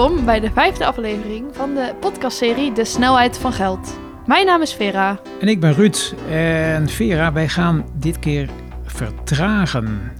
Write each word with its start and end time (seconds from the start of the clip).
Welkom 0.00 0.24
bij 0.24 0.40
de 0.40 0.50
vijfde 0.50 0.86
aflevering 0.86 1.44
van 1.52 1.74
de 1.74 1.94
podcastserie 2.00 2.72
De 2.72 2.84
Snelheid 2.84 3.38
van 3.38 3.52
Geld. 3.52 3.98
Mijn 4.26 4.46
naam 4.46 4.62
is 4.62 4.74
Vera. 4.74 5.20
En 5.40 5.48
ik 5.48 5.60
ben 5.60 5.72
Ruud. 5.72 6.14
En 6.30 6.88
Vera, 6.88 7.32
wij 7.32 7.48
gaan 7.48 7.84
dit 7.94 8.18
keer 8.18 8.50
vertragen. 8.84 10.12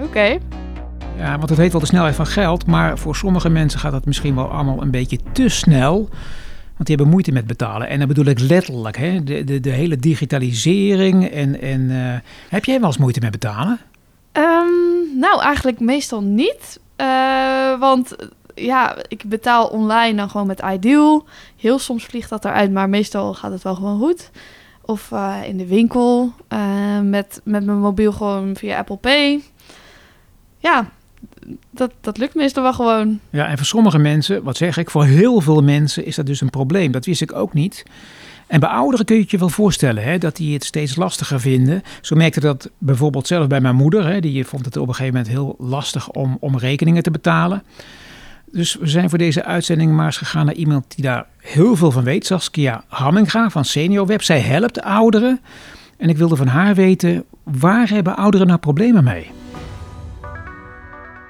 Oké. 0.00 0.38
Ja, 1.16 1.38
want 1.38 1.48
het 1.48 1.58
heet 1.58 1.72
wel 1.72 1.80
de 1.80 1.86
snelheid 1.86 2.14
van 2.14 2.26
geld, 2.26 2.66
maar 2.66 2.98
voor 2.98 3.16
sommige 3.16 3.48
mensen 3.48 3.80
gaat 3.80 3.92
dat 3.92 4.04
misschien 4.06 4.34
wel 4.34 4.50
allemaal 4.50 4.82
een 4.82 4.90
beetje 4.90 5.18
te 5.32 5.48
snel. 5.48 5.96
Want 6.74 6.86
die 6.86 6.96
hebben 6.96 7.08
moeite 7.08 7.32
met 7.32 7.46
betalen. 7.46 7.88
En 7.88 7.98
dan 7.98 8.08
bedoel 8.08 8.24
ik 8.24 8.40
letterlijk, 8.40 8.96
hè? 8.96 9.22
De, 9.22 9.44
de, 9.44 9.60
de 9.60 9.70
hele 9.70 9.96
digitalisering. 9.96 11.30
En, 11.30 11.60
en 11.60 11.90
eh, 11.90 12.20
heb 12.48 12.64
jij 12.64 12.78
wel 12.78 12.88
eens 12.88 12.98
moeite 12.98 13.20
met 13.20 13.30
betalen? 13.30 13.78
Ehm, 14.32 15.18
nou, 15.18 15.40
eigenlijk 15.42 15.80
meestal 15.80 16.22
niet. 16.22 16.80
Eh, 16.96 17.78
want 17.78 18.16
ja, 18.56 18.96
ik 19.08 19.22
betaal 19.26 19.66
online 19.66 20.16
dan 20.16 20.30
gewoon 20.30 20.46
met 20.46 20.62
Ideal. 20.72 21.24
Heel 21.56 21.78
soms 21.78 22.04
vliegt 22.04 22.28
dat 22.28 22.44
eruit, 22.44 22.72
maar 22.72 22.88
meestal 22.88 23.34
gaat 23.34 23.52
het 23.52 23.62
wel 23.62 23.74
gewoon 23.74 23.98
goed. 23.98 24.30
Of 24.80 25.12
eh, 25.12 25.36
in 25.44 25.56
de 25.56 25.66
winkel 25.66 26.32
eh, 26.48 27.00
met, 27.00 27.40
met 27.44 27.64
mijn 27.64 27.78
mobiel 27.78 28.12
gewoon 28.12 28.56
via 28.56 28.78
Apple 28.78 28.96
Pay. 28.96 29.42
Ja, 30.58 30.90
dat, 31.70 31.92
dat 32.00 32.18
lukt 32.18 32.34
meestal 32.34 32.62
wel 32.62 32.72
gewoon. 32.72 33.20
Ja, 33.30 33.46
en 33.46 33.56
voor 33.56 33.66
sommige 33.66 33.98
mensen, 33.98 34.42
wat 34.42 34.56
zeg 34.56 34.76
ik, 34.76 34.90
voor 34.90 35.04
heel 35.04 35.40
veel 35.40 35.62
mensen 35.62 36.04
is 36.04 36.16
dat 36.16 36.26
dus 36.26 36.40
een 36.40 36.50
probleem. 36.50 36.92
Dat 36.92 37.04
wist 37.04 37.20
ik 37.20 37.32
ook 37.32 37.52
niet. 37.52 37.84
En 38.46 38.60
bij 38.60 38.68
ouderen 38.68 39.06
kun 39.06 39.16
je 39.16 39.22
het 39.22 39.30
je 39.30 39.38
wel 39.38 39.48
voorstellen 39.48 40.02
hè, 40.02 40.18
dat 40.18 40.36
die 40.36 40.54
het 40.54 40.64
steeds 40.64 40.96
lastiger 40.96 41.40
vinden. 41.40 41.82
Zo 42.00 42.16
merkte 42.16 42.40
dat 42.40 42.70
bijvoorbeeld 42.78 43.26
zelf 43.26 43.46
bij 43.46 43.60
mijn 43.60 43.74
moeder. 43.74 44.06
Hè, 44.06 44.20
die 44.20 44.44
vond 44.44 44.64
het 44.64 44.76
op 44.76 44.88
een 44.88 44.94
gegeven 44.94 45.14
moment 45.14 45.32
heel 45.32 45.54
lastig 45.58 46.10
om, 46.10 46.36
om 46.40 46.58
rekeningen 46.58 47.02
te 47.02 47.10
betalen. 47.10 47.62
Dus 48.52 48.74
we 48.74 48.86
zijn 48.86 49.08
voor 49.08 49.18
deze 49.18 49.44
uitzending 49.44 49.92
maar 49.92 50.06
eens 50.06 50.16
gegaan 50.16 50.46
naar 50.46 50.54
iemand 50.54 50.94
die 50.94 51.04
daar 51.04 51.26
heel 51.36 51.76
veel 51.76 51.90
van 51.90 52.04
weet. 52.04 52.26
Saskia 52.26 52.84
Hamminga 52.88 53.50
van 53.50 53.64
Senior 53.64 54.06
Web. 54.06 54.22
Zij 54.22 54.40
helpt 54.40 54.82
ouderen. 54.82 55.40
En 55.96 56.08
ik 56.08 56.16
wilde 56.16 56.36
van 56.36 56.46
haar 56.46 56.74
weten, 56.74 57.24
waar 57.42 57.88
hebben 57.88 58.16
ouderen 58.16 58.46
nou 58.46 58.58
problemen 58.58 59.04
mee? 59.04 59.30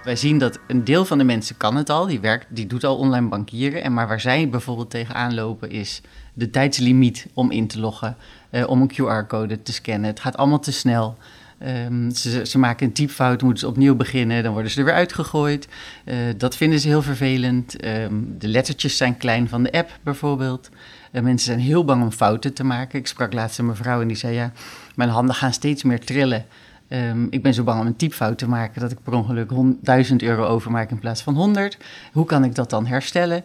Wij 0.02 0.16
zien 0.16 0.38
dat 0.38 0.58
een 0.66 0.84
deel 0.84 1.04
van 1.04 1.18
de 1.18 1.24
mensen 1.24 1.56
kan 1.56 1.76
het 1.76 1.90
al, 1.90 2.06
die, 2.06 2.20
werkt, 2.20 2.46
die 2.48 2.66
doet 2.66 2.84
al 2.84 2.96
online 2.96 3.28
bankieren. 3.28 3.82
En 3.82 3.92
maar 3.92 4.08
waar 4.08 4.20
zij 4.20 4.48
bijvoorbeeld 4.48 4.90
tegenaan 4.90 5.34
lopen 5.34 5.70
is 5.70 6.02
de 6.34 6.50
tijdslimiet 6.50 7.26
om 7.34 7.50
in 7.50 7.66
te 7.66 7.80
loggen, 7.80 8.16
uh, 8.50 8.68
om 8.68 8.80
een 8.80 8.92
QR-code 8.92 9.62
te 9.62 9.72
scannen. 9.72 10.10
Het 10.10 10.20
gaat 10.20 10.36
allemaal 10.36 10.60
te 10.60 10.72
snel. 10.72 11.16
Um, 11.62 12.10
ze, 12.10 12.46
ze, 12.46 12.58
maken 12.58 12.86
een 12.86 12.92
typfout, 12.92 13.42
moeten 13.42 13.60
ze 13.60 13.68
opnieuw 13.68 13.94
beginnen, 13.94 14.42
dan 14.42 14.52
worden 14.52 14.70
ze 14.70 14.78
er 14.78 14.84
weer 14.84 14.94
uitgegooid. 14.94 15.68
Uh, 16.04 16.14
dat 16.36 16.56
vinden 16.56 16.80
ze 16.80 16.88
heel 16.88 17.02
vervelend. 17.02 17.84
Um, 17.84 18.34
de 18.38 18.48
lettertjes 18.48 18.96
zijn 18.96 19.16
klein 19.16 19.48
van 19.48 19.62
de 19.62 19.72
app 19.72 19.98
bijvoorbeeld. 20.02 20.70
Uh, 21.12 21.22
mensen 21.22 21.46
zijn 21.46 21.58
heel 21.58 21.84
bang 21.84 22.02
om 22.02 22.10
fouten 22.10 22.54
te 22.54 22.64
maken. 22.64 22.98
Ik 22.98 23.06
sprak 23.06 23.32
laatst 23.32 23.58
een 23.58 23.66
mevrouw 23.66 24.00
en 24.00 24.08
die 24.08 24.16
zei: 24.16 24.34
Ja, 24.34 24.52
mijn 24.94 25.10
handen 25.10 25.34
gaan 25.34 25.52
steeds 25.52 25.82
meer 25.82 26.00
trillen. 26.00 26.46
Um, 26.88 27.26
ik 27.30 27.42
ben 27.42 27.54
zo 27.54 27.62
bang 27.62 27.80
om 27.80 27.86
een 27.86 27.96
typfout 27.96 28.38
te 28.38 28.48
maken 28.48 28.80
dat 28.80 28.90
ik 28.90 29.02
per 29.02 29.12
ongeluk 29.12 29.50
1000 29.80 30.22
euro 30.22 30.44
overmaak 30.44 30.90
in 30.90 30.98
plaats 30.98 31.22
van 31.22 31.34
100. 31.34 31.78
Hoe 32.12 32.24
kan 32.24 32.44
ik 32.44 32.54
dat 32.54 32.70
dan 32.70 32.86
herstellen? 32.86 33.44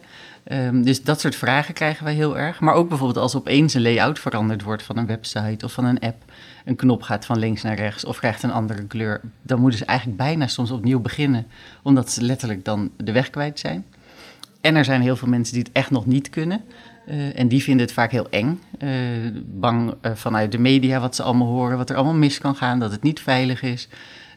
Um, 0.52 0.84
dus 0.84 1.02
dat 1.02 1.20
soort 1.20 1.36
vragen 1.36 1.74
krijgen 1.74 2.04
wij 2.04 2.14
heel 2.14 2.38
erg. 2.38 2.60
Maar 2.60 2.74
ook 2.74 2.88
bijvoorbeeld 2.88 3.18
als 3.18 3.36
opeens 3.36 3.74
een 3.74 3.82
layout 3.82 4.18
veranderd 4.18 4.62
wordt 4.62 4.82
van 4.82 4.96
een 4.96 5.06
website 5.06 5.64
of 5.64 5.72
van 5.72 5.84
een 5.84 6.00
app. 6.00 6.32
Een 6.64 6.76
knop 6.76 7.02
gaat 7.02 7.24
van 7.24 7.38
links 7.38 7.62
naar 7.62 7.76
rechts 7.76 8.04
of 8.04 8.18
krijgt 8.18 8.42
een 8.42 8.52
andere 8.52 8.86
kleur. 8.86 9.20
Dan 9.42 9.60
moeten 9.60 9.78
ze 9.78 9.84
eigenlijk 9.84 10.18
bijna 10.18 10.46
soms 10.46 10.70
opnieuw 10.70 11.00
beginnen, 11.00 11.46
omdat 11.82 12.10
ze 12.10 12.22
letterlijk 12.22 12.64
dan 12.64 12.90
de 12.96 13.12
weg 13.12 13.30
kwijt 13.30 13.58
zijn. 13.58 13.84
En 14.60 14.76
er 14.76 14.84
zijn 14.84 15.00
heel 15.00 15.16
veel 15.16 15.28
mensen 15.28 15.54
die 15.54 15.62
het 15.62 15.72
echt 15.72 15.90
nog 15.90 16.06
niet 16.06 16.30
kunnen. 16.30 16.64
Uh, 17.08 17.38
en 17.38 17.48
die 17.48 17.62
vinden 17.62 17.86
het 17.86 17.94
vaak 17.94 18.10
heel 18.10 18.30
eng. 18.30 18.60
Uh, 18.78 18.90
bang 19.44 19.94
uh, 20.02 20.12
vanuit 20.14 20.52
de 20.52 20.58
media 20.58 21.00
wat 21.00 21.16
ze 21.16 21.22
allemaal 21.22 21.46
horen, 21.46 21.76
wat 21.76 21.90
er 21.90 21.96
allemaal 21.96 22.14
mis 22.14 22.38
kan 22.38 22.54
gaan, 22.54 22.78
dat 22.78 22.90
het 22.90 23.02
niet 23.02 23.20
veilig 23.20 23.62
is. 23.62 23.88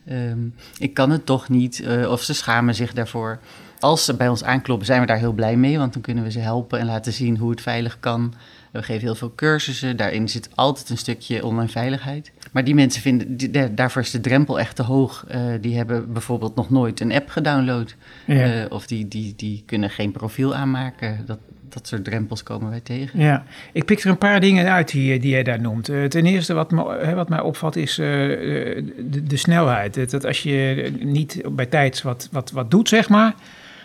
Um, 0.09 0.55
ik 0.77 0.93
kan 0.93 1.09
het 1.09 1.25
toch 1.25 1.49
niet, 1.49 1.85
of 2.07 2.21
ze 2.21 2.33
schamen 2.33 2.75
zich 2.75 2.93
daarvoor. 2.93 3.39
Als 3.79 4.05
ze 4.05 4.15
bij 4.15 4.27
ons 4.27 4.43
aankloppen, 4.43 4.85
zijn 4.85 5.01
we 5.01 5.07
daar 5.07 5.17
heel 5.17 5.33
blij 5.33 5.55
mee, 5.55 5.77
want 5.77 5.93
dan 5.93 6.01
kunnen 6.01 6.23
we 6.23 6.31
ze 6.31 6.39
helpen 6.39 6.79
en 6.79 6.85
laten 6.85 7.13
zien 7.13 7.37
hoe 7.37 7.49
het 7.49 7.61
veilig 7.61 7.99
kan. 7.99 8.33
We 8.71 8.83
geven 8.83 9.01
heel 9.01 9.15
veel 9.15 9.33
cursussen, 9.35 9.97
daarin 9.97 10.29
zit 10.29 10.49
altijd 10.55 10.89
een 10.89 10.97
stukje 10.97 11.45
online 11.45 11.69
veiligheid. 11.69 12.31
Maar 12.51 12.63
die 12.63 12.75
mensen 12.75 13.01
vinden, 13.01 13.37
die, 13.37 13.73
daarvoor 13.73 14.01
is 14.01 14.11
de 14.11 14.21
drempel 14.21 14.59
echt 14.59 14.75
te 14.75 14.83
hoog. 14.83 15.25
die 15.61 15.77
hebben 15.77 16.13
bijvoorbeeld 16.13 16.55
nog 16.55 16.69
nooit 16.69 16.99
een 16.99 17.13
app 17.13 17.29
gedownload. 17.29 17.95
Ja. 18.25 18.65
of 18.69 18.87
die, 18.87 19.07
die, 19.07 19.33
die 19.35 19.63
kunnen 19.65 19.89
geen 19.89 20.11
profiel 20.11 20.55
aanmaken. 20.55 21.23
Dat, 21.25 21.39
dat 21.69 21.87
soort 21.87 22.03
drempels 22.03 22.43
komen 22.43 22.69
wij 22.69 22.79
tegen. 22.79 23.19
Ja, 23.19 23.43
ik 23.73 23.85
pik 23.85 23.99
er 23.99 24.09
een 24.09 24.17
paar 24.17 24.39
dingen 24.39 24.71
uit 24.71 24.91
die, 24.91 25.19
die 25.19 25.31
jij 25.31 25.43
daar 25.43 25.61
noemt. 25.61 25.89
Uh, 25.89 26.05
ten 26.05 26.25
eerste, 26.25 26.53
wat, 26.53 26.71
me, 26.71 27.13
wat 27.15 27.29
mij 27.29 27.39
opvalt, 27.39 27.75
is 27.75 27.99
uh, 27.99 28.05
de, 28.05 29.23
de, 29.23 29.37
snelheid. 29.37 30.11
Dat 30.11 30.25
als 30.25 30.43
je 30.43 30.91
niet 30.99 31.41
bij 31.51 31.65
tijds 31.65 32.01
wat, 32.01 32.29
wat, 32.31 32.51
wat 32.51 32.71
doet, 32.71 32.89
zeg 32.89 33.09
maar, 33.09 33.33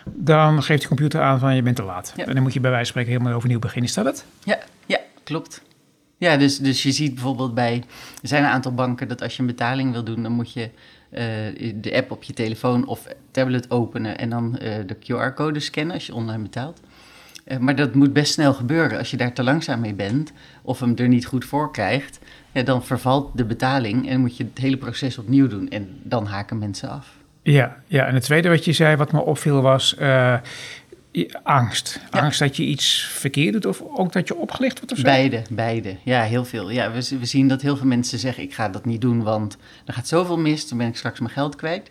dan 0.04 0.62
geeft 0.62 0.82
de 0.82 0.88
computer 0.88 1.20
aan 1.20 1.38
van 1.38 1.54
je 1.56 1.62
bent 1.62 1.76
te 1.76 1.82
laat. 1.82 2.12
Ja. 2.16 2.26
En 2.26 2.34
dan 2.34 2.42
moet 2.42 2.52
je 2.52 2.60
bij 2.60 2.70
wijze 2.70 2.92
van 2.92 3.00
spreken 3.00 3.12
helemaal 3.12 3.38
overnieuw 3.38 3.58
beginnen. 3.58 3.88
Is 3.88 3.94
dat 3.94 4.04
het? 4.04 4.24
Ja, 4.44 4.58
ja 4.86 4.98
klopt. 5.22 5.62
Ja, 6.16 6.36
dus, 6.36 6.58
dus 6.58 6.82
je 6.82 6.92
ziet 6.92 7.14
bijvoorbeeld 7.14 7.54
bij... 7.54 7.84
Er 8.22 8.28
zijn 8.28 8.44
een 8.44 8.50
aantal 8.50 8.74
banken 8.74 9.08
dat 9.08 9.22
als 9.22 9.34
je 9.34 9.40
een 9.40 9.46
betaling 9.46 9.92
wil 9.92 10.04
doen, 10.04 10.22
dan 10.22 10.32
moet 10.32 10.52
je... 10.52 10.70
Uh, 11.12 11.20
de 11.74 11.94
app 11.94 12.10
op 12.10 12.22
je 12.22 12.32
telefoon 12.32 12.86
of 12.86 13.06
tablet 13.30 13.70
openen 13.70 14.18
en 14.18 14.30
dan 14.30 14.52
de 14.86 14.96
QR-code 14.96 15.60
scannen 15.60 15.94
als 15.94 16.06
je 16.06 16.14
online 16.14 16.42
betaalt. 16.42 16.80
Uh, 17.50 17.58
maar 17.58 17.76
dat 17.76 17.94
moet 17.94 18.12
best 18.12 18.32
snel 18.32 18.54
gebeuren. 18.54 18.98
Als 18.98 19.10
je 19.10 19.16
daar 19.16 19.32
te 19.32 19.42
langzaam 19.42 19.80
mee 19.80 19.94
bent 19.94 20.32
of 20.62 20.80
hem 20.80 20.96
er 20.96 21.08
niet 21.08 21.26
goed 21.26 21.44
voor 21.44 21.72
krijgt, 21.72 22.18
ja, 22.52 22.62
dan 22.62 22.84
vervalt 22.84 23.30
de 23.36 23.44
betaling 23.44 24.08
en 24.08 24.20
moet 24.20 24.36
je 24.36 24.44
het 24.44 24.58
hele 24.58 24.76
proces 24.76 25.18
opnieuw 25.18 25.46
doen. 25.46 25.68
En 25.68 25.88
dan 26.02 26.26
haken 26.26 26.58
mensen 26.58 26.90
af. 26.90 27.08
Ja, 27.42 27.76
ja, 27.86 28.06
en 28.06 28.14
het 28.14 28.22
tweede 28.22 28.48
wat 28.48 28.64
je 28.64 28.72
zei, 28.72 28.96
wat 28.96 29.12
me 29.12 29.20
opviel, 29.20 29.62
was 29.62 29.94
uh, 29.98 30.36
angst. 31.42 32.00
Ja. 32.10 32.20
Angst 32.20 32.38
dat 32.38 32.56
je 32.56 32.62
iets 32.62 33.08
verkeerd 33.12 33.52
doet 33.52 33.66
of 33.66 33.82
ook 33.94 34.12
dat 34.12 34.28
je 34.28 34.36
opgelicht 34.36 34.78
wordt 34.78 34.92
of 34.92 34.98
zo? 34.98 35.04
Beide, 35.04 35.42
beide. 35.50 35.96
Ja, 36.02 36.22
heel 36.22 36.44
veel. 36.44 36.70
Ja, 36.70 36.92
we, 36.92 37.18
we 37.18 37.26
zien 37.26 37.48
dat 37.48 37.62
heel 37.62 37.76
veel 37.76 37.86
mensen 37.86 38.18
zeggen, 38.18 38.42
ik 38.42 38.54
ga 38.54 38.68
dat 38.68 38.84
niet 38.84 39.00
doen, 39.00 39.22
want 39.22 39.56
er 39.84 39.92
gaat 39.92 40.08
zoveel 40.08 40.38
mis, 40.38 40.68
dan 40.68 40.78
ben 40.78 40.86
ik 40.86 40.96
straks 40.96 41.20
mijn 41.20 41.32
geld 41.32 41.56
kwijt. 41.56 41.90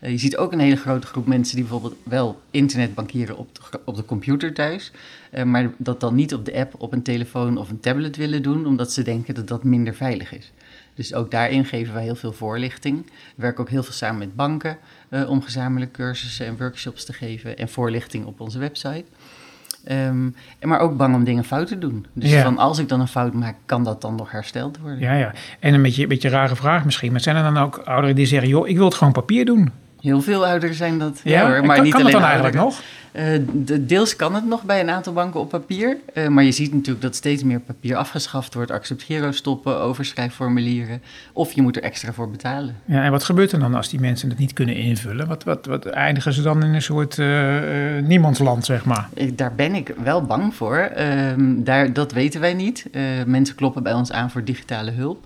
Uh, 0.00 0.10
je 0.10 0.18
ziet 0.18 0.36
ook 0.36 0.52
een 0.52 0.60
hele 0.60 0.76
grote 0.76 1.06
groep 1.06 1.26
mensen 1.26 1.56
die 1.56 1.64
bijvoorbeeld 1.64 1.96
wel 2.02 2.40
internetbankieren 2.50 3.36
op 3.36 3.54
de, 3.54 3.80
op 3.84 3.96
de 3.96 4.04
computer 4.04 4.54
thuis, 4.54 4.92
uh, 5.32 5.42
maar 5.42 5.70
dat 5.76 6.00
dan 6.00 6.14
niet 6.14 6.34
op 6.34 6.44
de 6.44 6.54
app 6.54 6.74
op 6.78 6.92
een 6.92 7.02
telefoon 7.02 7.56
of 7.56 7.70
een 7.70 7.80
tablet 7.80 8.16
willen 8.16 8.42
doen, 8.42 8.66
omdat 8.66 8.92
ze 8.92 9.02
denken 9.02 9.34
dat 9.34 9.48
dat 9.48 9.64
minder 9.64 9.94
veilig 9.94 10.36
is. 10.36 10.52
Dus 10.94 11.14
ook 11.14 11.30
daarin 11.30 11.64
geven 11.64 11.94
wij 11.94 12.02
heel 12.02 12.14
veel 12.14 12.32
voorlichting. 12.32 13.06
We 13.06 13.42
werken 13.42 13.60
ook 13.60 13.70
heel 13.70 13.82
veel 13.82 13.92
samen 13.92 14.18
met 14.18 14.36
banken 14.36 14.78
uh, 15.08 15.30
om 15.30 15.42
gezamenlijk 15.42 15.92
cursussen 15.92 16.46
en 16.46 16.56
workshops 16.56 17.04
te 17.04 17.12
geven 17.12 17.58
en 17.58 17.68
voorlichting 17.68 18.24
op 18.24 18.40
onze 18.40 18.58
website. 18.58 19.04
Um, 19.88 20.34
maar 20.62 20.80
ook 20.80 20.96
bang 20.96 21.14
om 21.14 21.24
dingen 21.24 21.44
fout 21.44 21.66
te 21.66 21.78
doen. 21.78 22.06
Dus 22.12 22.30
ja. 22.30 22.42
van 22.42 22.58
als 22.58 22.78
ik 22.78 22.88
dan 22.88 23.00
een 23.00 23.08
fout 23.08 23.32
maak, 23.32 23.56
kan 23.66 23.84
dat 23.84 24.00
dan 24.00 24.14
nog 24.14 24.30
hersteld 24.30 24.78
worden? 24.78 24.98
Ja, 24.98 25.14
ja. 25.14 25.32
En 25.60 25.74
een 25.74 25.82
beetje, 25.82 26.02
een 26.02 26.08
beetje 26.08 26.28
rare 26.28 26.56
vraag 26.56 26.84
misschien. 26.84 27.12
Maar 27.12 27.20
zijn 27.20 27.36
er 27.36 27.42
dan 27.42 27.56
ook 27.56 27.78
ouderen 27.78 28.16
die 28.16 28.26
zeggen: 28.26 28.48
joh, 28.48 28.68
ik 28.68 28.76
wil 28.76 28.84
het 28.84 28.94
gewoon 28.94 29.12
papier 29.12 29.44
doen? 29.44 29.72
Heel 30.00 30.22
veel 30.22 30.46
ouderen 30.46 30.74
zijn 30.74 30.98
dat. 30.98 31.20
Ja, 31.24 31.50
hoor, 31.50 31.66
maar 31.66 31.74
kan, 31.74 31.84
niet 31.84 31.92
kan 31.92 32.02
alleen 32.02 32.12
dat 32.12 32.22
dan 32.22 32.30
eigenlijk 32.30 32.62
nog? 32.64 32.80
Uh, 33.12 33.22
de, 33.52 33.86
deels 33.86 34.16
kan 34.16 34.34
het 34.34 34.46
nog 34.46 34.62
bij 34.62 34.80
een 34.80 34.90
aantal 34.90 35.12
banken 35.12 35.40
op 35.40 35.48
papier. 35.48 35.96
Uh, 36.14 36.28
maar 36.28 36.44
je 36.44 36.52
ziet 36.52 36.72
natuurlijk 36.72 37.02
dat 37.02 37.14
steeds 37.14 37.42
meer 37.42 37.60
papier 37.60 37.96
afgeschaft 37.96 38.54
wordt. 38.54 38.70
Accept 38.70 39.02
Giro 39.02 39.32
stoppen, 39.32 39.80
overschrijfformulieren. 39.80 41.02
Of 41.32 41.52
je 41.52 41.62
moet 41.62 41.76
er 41.76 41.82
extra 41.82 42.12
voor 42.12 42.30
betalen. 42.30 42.76
Ja, 42.84 43.04
en 43.04 43.10
wat 43.10 43.24
gebeurt 43.24 43.52
er 43.52 43.58
dan 43.58 43.74
als 43.74 43.88
die 43.88 44.00
mensen 44.00 44.28
het 44.28 44.38
niet 44.38 44.52
kunnen 44.52 44.76
invullen? 44.76 45.26
Wat, 45.26 45.44
wat, 45.44 45.66
wat 45.66 45.86
eindigen 45.86 46.32
ze 46.32 46.42
dan 46.42 46.64
in 46.64 46.74
een 46.74 46.82
soort 46.82 47.16
uh, 47.16 47.58
niemandsland, 48.02 48.64
zeg 48.64 48.84
maar? 48.84 49.08
Daar 49.34 49.54
ben 49.54 49.74
ik 49.74 49.94
wel 50.02 50.22
bang 50.22 50.54
voor. 50.54 50.76
Ehm, 50.76 51.62
daar, 51.62 51.92
dat 51.92 52.12
weten 52.12 52.40
wij 52.40 52.54
niet. 52.54 52.86
mensen 53.26 53.54
kloppen 53.54 53.82
bij 53.82 53.92
ons 53.92 54.12
aan 54.12 54.30
voor 54.30 54.44
digitale 54.44 54.90
hulp. 54.90 55.24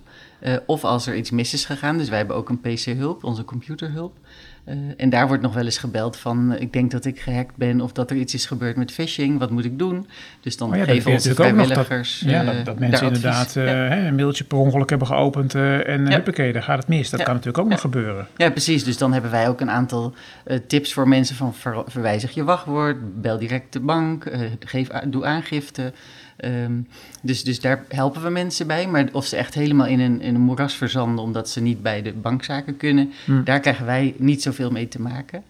of 0.66 0.84
als 0.84 1.06
er 1.06 1.16
iets 1.16 1.30
mis 1.30 1.52
is 1.52 1.64
gegaan. 1.64 1.98
Dus 1.98 2.08
wij 2.08 2.18
hebben 2.18 2.36
ook 2.36 2.48
een 2.48 2.60
PC-hulp, 2.60 3.24
onze 3.24 3.44
computerhulp. 3.44 4.16
Uh, 4.68 4.74
en 4.96 5.10
daar 5.10 5.26
wordt 5.26 5.42
nog 5.42 5.54
wel 5.54 5.64
eens 5.64 5.78
gebeld 5.78 6.16
van, 6.16 6.52
uh, 6.52 6.60
ik 6.60 6.72
denk 6.72 6.90
dat 6.90 7.04
ik 7.04 7.20
gehackt 7.20 7.56
ben 7.56 7.80
of 7.80 7.92
dat 7.92 8.10
er 8.10 8.16
iets 8.16 8.34
is 8.34 8.46
gebeurd 8.46 8.76
met 8.76 8.92
phishing, 8.92 9.38
wat 9.38 9.50
moet 9.50 9.64
ik 9.64 9.78
doen? 9.78 10.06
Dus 10.40 10.56
dan 10.56 10.70
oh 10.70 10.76
ja, 10.76 10.84
geven 10.84 11.12
onze 11.12 11.34
vrijwilligers... 11.34 12.18
Dat, 12.18 12.30
ja, 12.30 12.44
dat, 12.44 12.64
dat 12.64 12.78
mensen 12.78 13.06
inderdaad 13.06 13.54
uh, 13.56 13.66
ja. 13.66 14.06
een 14.06 14.14
mailtje 14.14 14.44
per 14.44 14.58
ongeluk 14.58 14.90
hebben 14.90 15.08
geopend 15.08 15.54
en 15.54 16.06
ja. 16.06 16.10
huppakee, 16.10 16.52
daar 16.52 16.62
gaat 16.62 16.78
het 16.78 16.88
mis. 16.88 17.10
Dat 17.10 17.22
kan 17.22 17.34
natuurlijk 17.34 17.64
ook 17.64 17.70
nog 17.70 17.80
gebeuren. 17.80 18.26
Ja, 18.36 18.50
precies. 18.50 18.84
Dus 18.84 18.98
dan 18.98 19.12
hebben 19.12 19.30
wij 19.30 19.48
ook 19.48 19.60
een 19.60 19.70
aantal 19.70 20.14
tips 20.66 20.92
voor 20.92 21.08
mensen 21.08 21.36
van 21.36 21.54
ver, 21.54 21.82
verwijzig 21.86 22.30
je 22.30 22.44
wachtwoord, 22.44 23.20
bel 23.22 23.38
direct 23.38 23.72
de 23.72 23.80
bank, 23.80 24.30
geef, 24.60 24.88
doe 24.88 25.24
aangifte... 25.24 25.92
Um, 26.44 26.86
dus, 27.22 27.44
dus 27.44 27.60
daar 27.60 27.84
helpen 27.88 28.22
we 28.22 28.30
mensen 28.30 28.66
bij. 28.66 28.86
Maar 28.86 29.08
of 29.12 29.26
ze 29.26 29.36
echt 29.36 29.54
helemaal 29.54 29.86
in 29.86 30.00
een, 30.00 30.20
in 30.20 30.34
een 30.34 30.40
moeras 30.40 30.74
verzanden 30.74 31.24
omdat 31.24 31.48
ze 31.48 31.60
niet 31.60 31.82
bij 31.82 32.02
de 32.02 32.12
bankzaken 32.12 32.76
kunnen, 32.76 33.12
hmm. 33.24 33.44
daar 33.44 33.60
krijgen 33.60 33.86
wij 33.86 34.14
niet 34.18 34.42
zoveel 34.42 34.70
mee 34.70 34.88
te 34.88 35.00
maken. 35.00 35.42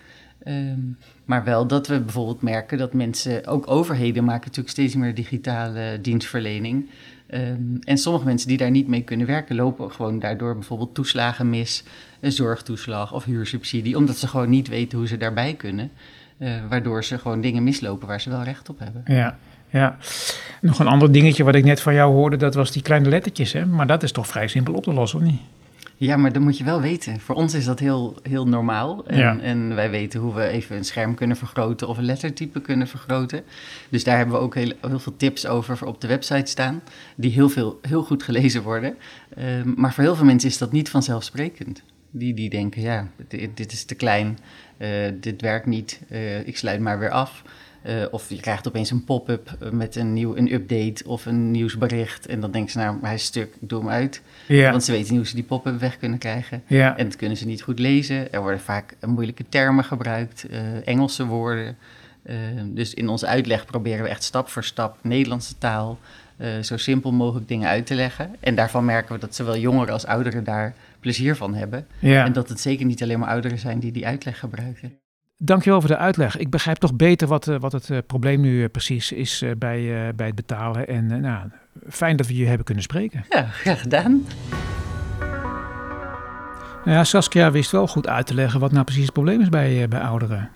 Ehm, 0.42 0.80
maar 1.24 1.44
wel 1.44 1.66
dat 1.66 1.86
we 1.86 2.00
bijvoorbeeld 2.00 2.42
merken 2.42 2.78
dat 2.78 2.92
mensen, 2.92 3.46
ook 3.46 3.70
overheden 3.70 4.24
maken 4.24 4.42
natuurlijk 4.44 4.68
steeds 4.68 4.94
meer 4.94 5.14
digitale 5.14 5.98
dienstverlening. 6.02 6.88
Ehm, 7.26 7.76
en 7.80 7.98
sommige 7.98 8.24
mensen 8.24 8.48
die 8.48 8.56
daar 8.56 8.70
niet 8.70 8.88
mee 8.88 9.02
kunnen 9.02 9.26
werken, 9.26 9.56
lopen 9.56 9.92
gewoon 9.92 10.18
daardoor 10.18 10.54
bijvoorbeeld 10.54 10.94
toeslagen 10.94 11.50
mis, 11.50 11.84
een 12.20 12.32
zorgtoeslag 12.32 13.12
of 13.12 13.24
huursubsidie, 13.24 13.96
omdat 13.96 14.16
ze 14.16 14.28
gewoon 14.28 14.50
niet 14.50 14.68
weten 14.68 14.98
hoe 14.98 15.06
ze 15.06 15.16
daarbij 15.16 15.54
kunnen. 15.54 15.90
Uh, 16.38 16.66
waardoor 16.68 17.04
ze 17.04 17.18
gewoon 17.18 17.40
dingen 17.40 17.62
mislopen 17.62 18.08
waar 18.08 18.20
ze 18.20 18.30
wel 18.30 18.42
recht 18.42 18.68
op 18.68 18.78
hebben. 18.78 19.02
Ja, 19.06 19.38
ja. 19.78 19.96
Nog 20.60 20.78
een 20.78 20.86
ander 20.86 21.12
dingetje 21.12 21.44
wat 21.44 21.54
ik 21.54 21.64
net 21.64 21.80
van 21.80 21.94
jou 21.94 22.12
hoorde, 22.12 22.36
dat 22.36 22.54
was 22.54 22.70
die 22.72 22.82
kleine 22.82 23.08
lettertjes. 23.08 23.52
Hè? 23.52 23.66
Maar 23.66 23.86
dat 23.86 24.02
is 24.02 24.12
toch 24.12 24.26
vrij 24.26 24.48
simpel 24.48 24.74
op 24.74 24.82
te 24.82 24.92
lossen, 24.92 25.18
of 25.18 25.24
niet? 25.24 25.40
Ja, 25.96 26.16
maar 26.16 26.32
dat 26.32 26.42
moet 26.42 26.58
je 26.58 26.64
wel 26.64 26.80
weten. 26.80 27.20
Voor 27.20 27.34
ons 27.34 27.54
is 27.54 27.64
dat 27.64 27.78
heel, 27.78 28.16
heel 28.22 28.48
normaal. 28.48 29.06
En, 29.06 29.18
Ja. 29.18 29.38
en 29.40 29.74
wij 29.74 29.90
weten 29.90 30.20
hoe 30.20 30.34
we 30.34 30.46
even 30.46 30.76
een 30.76 30.84
scherm 30.84 31.14
kunnen 31.14 31.36
vergroten 31.36 31.88
of 31.88 31.98
een 31.98 32.04
lettertype 32.04 32.60
kunnen 32.60 32.88
vergroten. 32.88 33.42
Dus 33.88 34.04
daar 34.04 34.16
hebben 34.16 34.34
we 34.34 34.40
ook 34.40 34.54
heel, 34.54 34.72
heel 34.80 34.98
veel 34.98 35.16
tips 35.16 35.46
over 35.46 35.86
op 35.86 36.00
de 36.00 36.06
website 36.06 36.50
staan, 36.50 36.82
die 37.14 37.30
heel, 37.30 37.48
veel, 37.48 37.78
heel 37.82 38.02
goed 38.02 38.22
gelezen 38.22 38.62
worden. 38.62 38.96
Ehm, 39.36 39.72
maar 39.76 39.92
voor 39.94 40.04
heel 40.04 40.16
veel 40.16 40.24
mensen 40.24 40.48
is 40.48 40.58
dat 40.58 40.72
niet 40.72 40.90
vanzelfsprekend. 40.90 41.82
Die, 42.10 42.34
die 42.34 42.50
denken, 42.50 42.82
ja, 42.82 43.08
dit, 43.28 43.56
dit 43.56 43.72
is 43.72 43.84
te 43.84 43.94
klein, 43.94 44.38
eh, 44.76 44.88
dit 45.20 45.40
werkt 45.40 45.66
niet, 45.66 46.00
eh, 46.08 46.46
ik 46.46 46.56
sluit 46.56 46.80
maar 46.80 46.98
weer 46.98 47.10
af. 47.10 47.42
Eh, 47.84 48.04
of 48.10 48.28
je 48.28 48.40
krijgt 48.40 48.68
opeens 48.68 48.90
een 48.90 49.04
pop-up 49.04 49.56
eh, 49.60 49.70
met 49.70 49.96
een, 49.96 50.12
nieuw, 50.12 50.36
een 50.36 50.52
update 50.52 51.08
of 51.08 51.26
een 51.26 51.50
nieuwsbericht. 51.50 52.26
En 52.26 52.40
dan 52.40 52.50
denken 52.50 52.72
ze, 52.72 52.78
nou, 52.78 52.98
hij 53.02 53.14
is 53.14 53.24
stuk, 53.24 53.54
ik 53.60 53.68
doe 53.68 53.78
hem 53.78 53.88
uit. 53.88 54.22
Ja, 54.48 54.70
Want 54.70 54.84
ze 54.84 54.92
weten 54.92 55.08
niet 55.08 55.18
hoe 55.18 55.28
ze 55.28 55.34
die 55.34 55.44
pop-up 55.44 55.80
weg 55.80 55.98
kunnen 55.98 56.18
krijgen. 56.18 56.62
ja. 56.66 56.96
En 56.96 57.04
dat 57.04 57.16
kunnen 57.16 57.36
ze 57.36 57.46
niet 57.46 57.62
goed 57.62 57.78
lezen. 57.78 58.32
Er 58.32 58.40
worden 58.40 58.60
vaak 58.60 58.96
moeilijke 59.06 59.44
termen 59.48 59.84
gebruikt, 59.84 60.46
eh, 60.50 60.88
Engelse 60.88 61.26
woorden. 61.26 61.76
Dus 62.64 62.94
in 62.94 63.08
onze 63.08 63.26
uitleg 63.26 63.66
proberen 63.66 64.02
we 64.02 64.08
echt 64.08 64.22
stap 64.22 64.48
voor 64.48 64.64
stap 64.64 64.98
Nederlandse 65.02 65.58
taal 65.58 65.98
zo 66.62 66.76
simpel 66.76 67.12
mogelijk 67.12 67.48
dingen 67.48 67.68
uit 67.68 67.86
te 67.86 67.94
leggen. 67.94 68.36
En 68.40 68.54
daarvan 68.54 68.84
merken 68.84 69.14
we 69.14 69.20
dat 69.20 69.34
zowel 69.34 69.56
jongeren 69.56 69.92
als 69.92 70.06
ouderen 70.06 70.44
daar 70.44 70.74
plezier 71.00 71.36
van 71.36 71.54
hebben. 71.54 71.86
ja. 71.98 72.24
En 72.24 72.32
dat 72.32 72.48
het 72.48 72.60
zeker 72.60 72.86
niet 72.86 73.02
alleen 73.02 73.18
maar 73.18 73.28
ouderen 73.28 73.58
zijn 73.58 73.78
die 73.78 73.92
die 73.92 74.06
uitleg 74.06 74.38
gebruiken. 74.38 74.98
Dankjewel 75.36 75.80
voor 75.80 75.90
de 75.90 75.96
uitleg. 75.96 76.36
Ik 76.36 76.50
begrijp 76.50 76.76
toch 76.76 76.94
beter 76.94 77.28
wat, 77.28 77.48
eh, 77.48 77.56
wat 77.58 77.72
het 77.72 77.90
eh, 77.90 77.98
probleem 78.06 78.40
nu 78.40 78.62
eh, 78.62 78.70
precies 78.70 79.12
is 79.12 79.44
bij, 79.58 80.12
bij 80.14 80.26
het 80.26 80.34
betalen. 80.34 80.88
En 80.88 81.20
nou, 81.20 81.48
fijn 81.88 82.16
dat 82.16 82.26
we 82.26 82.36
je 82.36 82.46
hebben 82.46 82.64
kunnen 82.64 82.82
spreken. 82.82 83.24
Ja, 83.28 83.42
graag 83.42 83.80
gedaan. 83.80 84.26
Nou 86.84 86.96
ja, 86.96 87.04
Saskia 87.04 87.50
wist 87.50 87.70
wel 87.70 87.86
goed 87.86 88.08
uit 88.08 88.26
te 88.26 88.34
leggen 88.34 88.60
wat 88.60 88.72
nou 88.72 88.84
precies 88.84 89.04
het 89.04 89.12
probleem 89.12 89.40
is 89.40 89.48
bij, 89.48 89.88
bij 89.88 90.00
ouderen. 90.00 90.50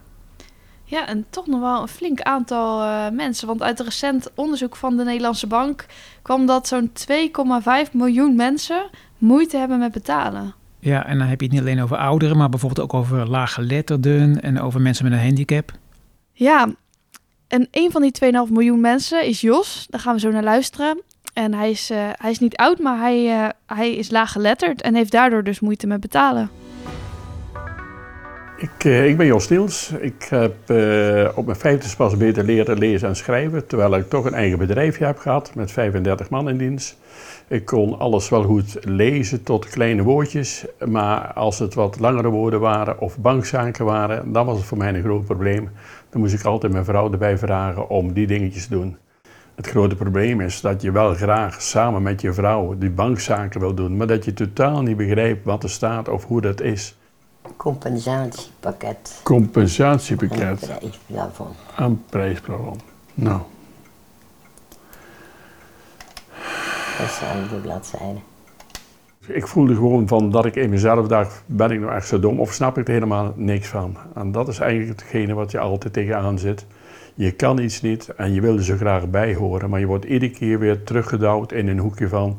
Ja, 0.89 1.07
en 1.07 1.27
toch 1.31 1.47
nog 1.47 1.61
wel 1.61 1.83
een 1.83 1.89
flink 1.89 2.21
aantal 2.21 2.83
eh, 2.83 3.11
mensen. 3.11 3.47
Want 3.47 3.63
uit 3.63 3.79
een 3.79 3.85
recent 3.85 4.31
onderzoek 4.35 4.77
van 4.77 4.97
de 4.97 5.05
Nederlandse 5.05 5.47
Bank 5.47 5.87
kwam 6.23 6.47
dat 6.47 6.69
zo'n 6.69 6.93
2,5 7.87 7.93
miljoen 7.93 8.37
mensen 8.37 8.91
moeite 9.19 9.57
hebben 9.57 9.79
met 9.79 9.93
betalen. 9.93 10.55
Ja, 10.81 11.07
en 11.07 11.19
dan 11.19 11.27
heb 11.27 11.41
je 11.41 11.47
het 11.47 11.55
niet 11.55 11.63
alleen 11.63 11.83
over 11.83 11.97
ouderen, 11.97 12.37
maar 12.37 12.49
bijvoorbeeld 12.49 12.81
ook 12.81 13.01
over 13.01 13.29
laaggeletterden 13.29 14.43
en 14.43 14.61
over 14.61 14.81
mensen 14.81 15.05
met 15.05 15.13
een 15.13 15.25
handicap. 15.25 15.73
Ja, 16.33 16.69
en 17.49 17.69
een 17.71 17.91
van 17.91 18.03
die 18.03 18.13
2,5 18.47 18.53
miljoen 18.53 18.81
mensen 18.81 19.27
is 19.27 19.41
Jos. 19.41 19.87
Daar 19.91 20.01
gaan 20.01 20.15
we 20.15 20.21
zo 20.21 20.31
naar 20.31 20.43
luisteren. 20.43 21.03
En 21.33 21.55
hij 21.55 21.71
is, 21.71 21.91
eh, 21.91 22.09
hij 22.13 22.31
is 22.31 22.39
niet 22.39 22.57
oud, 22.57 22.79
maar 22.79 22.99
hij, 22.99 23.27
eh, 23.27 23.49
hij 23.67 23.95
is 23.95 24.11
laaggeletterd 24.11 24.83
en 24.83 24.95
heeft 24.95 25.13
daardoor 25.13 25.45
dus 25.45 25.61
moeite 25.61 25.87
met 25.87 26.01
betalen. 26.01 26.51
Ik, 28.59 28.85
eh, 28.85 29.09
ik 29.09 29.17
ben 29.17 29.27
Jos 29.27 29.49
Niels. 29.49 29.93
Ik 30.01 30.27
heb 30.29 30.55
eh, 30.67 31.29
op 31.35 31.47
mijn 31.47 31.59
vijfde 31.59 31.97
pas 31.97 32.17
beter 32.17 32.45
leren 32.45 32.79
lezen 32.79 33.09
en 33.09 33.17
schrijven, 33.17 33.67
terwijl 33.67 33.97
ik 33.97 34.09
toch 34.09 34.25
een 34.25 34.35
eigen 34.35 34.59
bedrijfje 34.59 35.05
heb 35.05 35.19
gehad 35.19 35.55
met 35.55 35.73
35 35.73 36.31
man 36.31 36.49
in 36.49 36.57
dienst. 36.57 36.97
Ik 37.49 37.65
kon 37.65 37.99
alles 37.99 38.29
wel 38.29 38.43
goed 38.43 38.77
lezen 38.85 39.43
tot 39.43 39.69
kleine 39.69 40.03
woordjes, 40.03 40.65
maar 40.87 41.33
als 41.33 41.59
het 41.59 41.75
wat 41.75 41.99
langere 41.99 42.29
woorden 42.29 42.61
waren 42.61 43.01
of 43.01 43.19
bankzaken 43.19 43.85
waren, 43.85 44.33
dan 44.33 44.47
was 44.47 44.57
het 44.57 44.67
voor 44.67 44.79
mij 44.79 44.95
een 44.95 45.03
groot 45.03 45.25
probleem. 45.25 45.71
Dan 46.11 46.21
moest 46.21 46.35
ik 46.35 46.45
altijd 46.45 46.73
mijn 46.73 46.85
vrouw 46.85 47.13
erbij 47.13 47.39
vragen 47.39 47.89
om 47.89 48.13
die 48.13 48.27
dingetjes 48.27 48.67
te 48.67 48.71
doen. 48.71 48.97
Het 49.55 49.67
grote 49.67 49.97
probleem 49.97 50.41
is 50.41 50.61
dat 50.61 50.83
je 50.83 50.91
wel 50.91 51.15
graag 51.15 51.63
samen 51.63 52.03
met 52.03 52.21
je 52.21 52.33
vrouw 52.33 52.79
die 52.79 52.91
bankzaken 52.91 53.61
wil 53.61 53.75
doen, 53.75 53.97
maar 53.97 54.07
dat 54.07 54.25
je 54.25 54.33
totaal 54.33 54.83
niet 54.83 54.97
begrijpt 54.97 55.45
wat 55.45 55.63
er 55.63 55.71
staat 55.71 56.09
of 56.09 56.25
hoe 56.25 56.41
dat 56.41 56.61
is. 56.61 56.97
compensatiepakket. 57.57 59.15
En 59.17 59.23
Compensatiepakket. 59.23 60.63
een 60.63 60.79
prijsplafond. 60.79 61.57
Een 61.77 62.03
prijsplafond. 62.11 62.83
Nou, 63.15 63.41
Dat 66.99 67.11
zijn 67.11 67.49
de 67.49 67.55
bladzijden. 67.63 68.23
ik 69.27 69.47
voelde 69.47 69.75
gewoon 69.75 70.09
van 70.09 70.31
dat 70.31 70.45
ik 70.45 70.57
in 70.57 70.71
mezelf 70.71 71.07
dacht, 71.09 71.43
ben 71.47 71.71
ik 71.71 71.81
nou 71.81 71.93
echt 71.95 72.07
zo 72.09 72.19
dom 72.21 72.41
of 72.41 72.53
snap 72.53 72.79
ik 72.79 72.87
er 72.87 72.93
helemaal 72.93 73.33
niks 73.37 73.69
van? 73.69 73.97
En 74.15 74.33
dat 74.33 74.49
is 74.49 74.59
eigenlijk 74.59 75.01
hetgene 75.01 75.35
wat 75.35 75.51
je 75.51 75.59
altijd 75.59 75.93
tegenaan 75.93 76.39
zit. 76.39 76.67
Je 77.15 77.31
kan 77.33 77.59
iets 77.59 77.81
niet 77.81 78.09
en 78.09 78.33
je 78.33 78.41
wil 78.41 78.57
er 78.57 78.65
zo 78.65 78.77
graag 78.77 79.11
bij 79.11 79.35
horen, 79.35 79.71
maar 79.71 79.81
je 79.81 79.87
wordt 79.87 80.05
iedere 80.05 80.33
keer 80.33 80.59
weer 80.59 80.83
teruggedouwd 80.83 81.53
in 81.53 81.69
een 81.69 81.79
hoekje 81.79 82.09
van, 82.09 82.39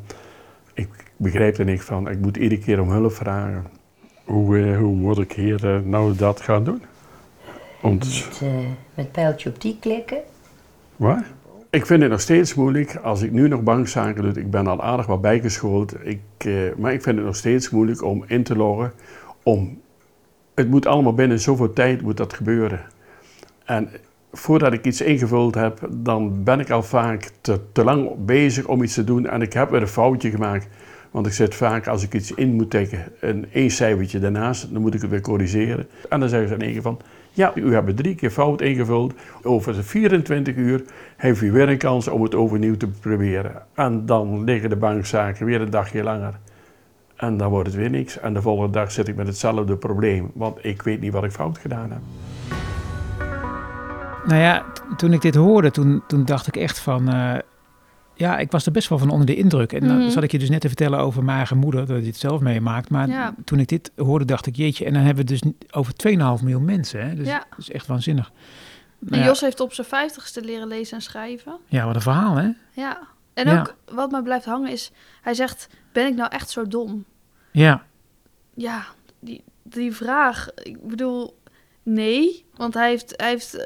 ik 0.74 0.88
begrijp 1.16 1.58
er 1.58 1.64
niks 1.64 1.84
van, 1.84 2.08
ik 2.08 2.18
moet 2.18 2.36
iedere 2.36 2.60
keer 2.60 2.80
om 2.80 2.90
hulp 2.90 3.12
vragen. 3.12 3.66
Hoe, 4.24 4.58
eh, 4.58 4.76
hoe 4.78 4.94
moet 4.94 5.18
ik 5.18 5.32
hier 5.32 5.74
eh, 5.74 5.80
nou 5.84 6.16
dat 6.16 6.40
gaan 6.40 6.64
doen? 6.64 6.82
Te- 7.80 7.88
Met, 7.88 8.40
eh, 8.42 8.48
met 8.94 9.12
pijltje 9.12 9.48
op 9.48 9.60
die 9.60 9.76
klikken. 9.80 10.18
Waar? 10.96 11.26
Ik 11.70 11.86
vind 11.86 12.02
het 12.02 12.10
nog 12.10 12.20
steeds 12.20 12.54
moeilijk 12.54 12.96
als 12.96 13.22
ik 13.22 13.32
nu 13.32 13.48
nog 13.48 13.62
bankzaken 13.62 14.22
doe. 14.22 14.42
Ik 14.42 14.50
ben 14.50 14.66
al 14.66 14.82
aardig 14.82 15.06
wat 15.06 15.20
bijgeschoold. 15.20 15.94
Ik, 16.02 16.20
eh, 16.38 16.52
maar 16.76 16.92
ik 16.92 17.02
vind 17.02 17.16
het 17.16 17.24
nog 17.24 17.36
steeds 17.36 17.70
moeilijk 17.70 18.02
om 18.02 18.24
in 18.26 18.42
te 18.42 18.56
loggen. 18.56 18.92
Om, 19.42 19.80
het 20.54 20.70
moet 20.70 20.86
allemaal 20.86 21.14
binnen 21.14 21.40
zoveel 21.40 21.72
tijd 21.72 22.02
moet 22.02 22.16
dat 22.16 22.32
gebeuren. 22.32 22.80
En 23.64 23.88
voordat 24.32 24.72
ik 24.72 24.84
iets 24.84 25.00
ingevuld 25.00 25.54
heb, 25.54 25.88
dan 25.90 26.44
ben 26.44 26.60
ik 26.60 26.70
al 26.70 26.82
vaak 26.82 27.30
te, 27.40 27.60
te 27.72 27.84
lang 27.84 28.10
bezig 28.24 28.66
om 28.66 28.82
iets 28.82 28.94
te 28.94 29.04
doen. 29.04 29.26
En 29.26 29.42
ik 29.42 29.52
heb 29.52 29.70
weer 29.70 29.80
een 29.80 29.88
foutje 29.88 30.30
gemaakt. 30.30 30.68
Want 31.10 31.26
ik 31.26 31.32
zet 31.32 31.54
vaak 31.54 31.86
als 31.86 32.02
ik 32.02 32.14
iets 32.14 32.32
in 32.34 32.54
moet 32.54 32.70
tikken, 32.70 33.12
een 33.20 33.46
één 33.52 33.70
cijfertje 33.70 34.18
daarnaast. 34.18 34.72
Dan 34.72 34.82
moet 34.82 34.94
ik 34.94 35.00
het 35.00 35.10
weer 35.10 35.20
corrigeren. 35.20 35.86
En 36.08 36.20
dan 36.20 36.28
zeggen 36.28 36.48
ze 36.48 36.54
in 36.54 36.60
één 36.60 36.72
keer 36.72 36.82
van, 36.82 37.00
ja, 37.40 37.52
u 37.54 37.72
hebt 37.74 37.96
drie 37.96 38.14
keer 38.14 38.30
fout 38.30 38.60
ingevuld. 38.60 39.14
Over 39.42 39.72
de 39.72 39.82
24 39.82 40.56
uur 40.56 40.82
heeft 41.16 41.40
u 41.40 41.52
weer 41.52 41.68
een 41.68 41.78
kans 41.78 42.08
om 42.08 42.22
het 42.22 42.34
overnieuw 42.34 42.76
te 42.76 42.86
proberen. 42.86 43.62
En 43.74 44.06
dan 44.06 44.44
liggen 44.44 44.70
de 44.70 44.76
bankzaken 44.76 45.46
weer 45.46 45.60
een 45.60 45.70
dagje 45.70 46.02
langer. 46.02 46.38
En 47.16 47.36
dan 47.36 47.50
wordt 47.50 47.66
het 47.66 47.76
weer 47.76 47.90
niks. 47.90 48.18
En 48.18 48.34
de 48.34 48.42
volgende 48.42 48.72
dag 48.72 48.92
zit 48.92 49.08
ik 49.08 49.16
met 49.16 49.26
hetzelfde 49.26 49.76
probleem. 49.76 50.30
Want 50.34 50.64
ik 50.64 50.82
weet 50.82 51.00
niet 51.00 51.12
wat 51.12 51.24
ik 51.24 51.30
fout 51.30 51.58
gedaan 51.58 51.90
heb. 51.90 52.00
Nou 54.24 54.40
ja, 54.40 54.64
toen 54.96 55.12
ik 55.12 55.20
dit 55.20 55.34
hoorde, 55.34 55.70
toen, 55.70 56.02
toen 56.06 56.24
dacht 56.24 56.46
ik 56.46 56.56
echt 56.56 56.78
van... 56.78 57.08
eh, 57.08 57.34
ja, 58.20 58.38
ik 58.38 58.50
was 58.50 58.66
er 58.66 58.72
best 58.72 58.88
wel 58.88 58.98
van 58.98 59.10
onder 59.10 59.26
de 59.26 59.36
indruk. 59.36 59.72
En 59.72 59.84
Mhm. 59.86 59.98
dan 59.98 60.10
zat 60.10 60.22
ik 60.22 60.32
je 60.32 60.38
dus 60.38 60.48
net 60.50 60.60
te 60.60 60.66
vertellen 60.68 60.98
over 60.98 61.24
mijn 61.24 61.36
eigen 61.36 61.56
moeder, 61.56 61.80
dat 61.86 61.96
hij 61.96 62.06
het 62.06 62.16
zelf 62.16 62.40
meemaakt. 62.40 62.90
Maar 62.90 63.08
Ja. 63.08 63.34
toen 63.44 63.58
ik 63.58 63.68
dit 63.68 63.90
hoorde, 63.96 64.24
dacht 64.24 64.46
ik, 64.46 64.56
jeetje, 64.56 64.84
en 64.84 64.92
dan 64.92 65.02
hebben 65.02 65.26
we 65.26 65.32
het 65.34 65.42
dus 65.42 65.52
over 65.70 65.94
2,5 65.94 66.42
miljoen 66.42 66.64
mensen. 66.64 67.08
Hè? 67.08 67.14
Dus 67.14 67.26
Ja. 67.26 67.44
dat 67.50 67.58
is 67.58 67.70
echt 67.70 67.86
waanzinnig. 67.86 68.30
Nou 68.98 69.14
En 69.14 69.18
ja, 69.20 69.24
Jos 69.24 69.40
heeft 69.40 69.60
op 69.60 69.72
zijn 69.72 69.86
vijftigste 69.86 70.40
leren 70.42 70.66
lezen 70.68 70.96
en 70.96 71.02
schrijven. 71.02 71.56
ja, 71.66 71.86
wat 71.86 71.94
een 71.94 72.00
verhaal, 72.00 72.36
hè? 72.36 72.48
Ja. 72.72 72.98
En 73.34 73.48
ook 73.58 73.74
wat 73.92 74.10
mij 74.10 74.22
blijft 74.22 74.44
hangen 74.44 74.70
is, 74.70 74.90
hij 75.22 75.34
zegt, 75.34 75.68
ben 75.92 76.06
ik 76.06 76.14
nou 76.14 76.30
echt 76.30 76.50
zo 76.50 76.66
dom? 76.66 77.04
Ja, 77.52 77.84
Ja, 78.54 78.84
die, 79.20 79.44
die 79.62 79.92
vraag, 79.94 80.48
ik 80.54 80.86
bedoel, 80.86 81.38
nee. 81.82 82.44
Want 82.56 82.74
hij 82.74 82.88
heeft, 82.88 83.14
hij, 83.16 83.28
heeft, 83.28 83.54
eh, 83.54 83.64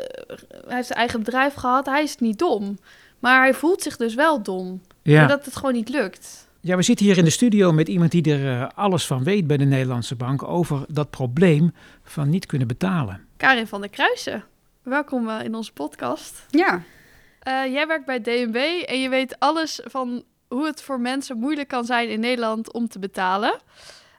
hij 0.66 0.74
heeft 0.74 0.86
zijn 0.86 0.98
eigen 0.98 1.18
bedrijf 1.18 1.54
gehad, 1.54 1.86
hij 1.86 2.02
is 2.02 2.16
niet 2.16 2.38
dom. 2.38 2.78
Maar 3.24 3.40
hij 3.40 3.54
voelt 3.54 3.82
zich 3.82 3.96
dus 3.96 4.14
wel 4.14 4.42
dom. 4.42 4.82
ja. 5.02 5.26
Dat 5.26 5.44
het 5.44 5.56
gewoon 5.56 5.72
niet 5.72 5.88
lukt. 5.88 6.48
Ja, 6.60 6.76
we 6.76 6.82
zitten 6.82 7.06
hier 7.06 7.18
in 7.18 7.24
de 7.24 7.30
studio 7.30 7.72
met 7.72 7.88
iemand 7.88 8.10
die 8.10 8.32
er 8.32 8.60
eh, 8.60 8.68
alles 8.74 9.06
van 9.06 9.24
weet 9.24 9.46
bij 9.46 9.56
de 9.56 9.64
Nederlandse 9.64 10.14
Bank 10.14 10.42
over 10.42 10.84
dat 10.88 11.10
probleem 11.10 11.74
van 12.02 12.28
niet 12.28 12.46
kunnen 12.46 12.68
betalen. 12.68 13.26
Karin 13.36 13.66
van 13.66 13.80
der 13.80 13.90
Kruisen, 13.90 14.44
welkom 14.82 15.28
eh, 15.28 15.44
in 15.44 15.54
onze 15.54 15.72
podcast. 15.72 16.46
Ja, 16.50 16.82
Eh, 17.40 17.72
jij 17.72 17.86
werkt 17.86 18.06
bij 18.06 18.20
DNB 18.20 18.56
en 18.86 19.00
je 19.00 19.08
weet 19.08 19.38
alles 19.38 19.80
van 19.84 20.24
hoe 20.48 20.66
het 20.66 20.82
voor 20.82 21.00
mensen 21.00 21.38
moeilijk 21.38 21.68
kan 21.68 21.84
zijn 21.84 22.08
in 22.08 22.20
Nederland 22.20 22.72
om 22.72 22.88
te 22.88 22.98
betalen. 22.98 23.60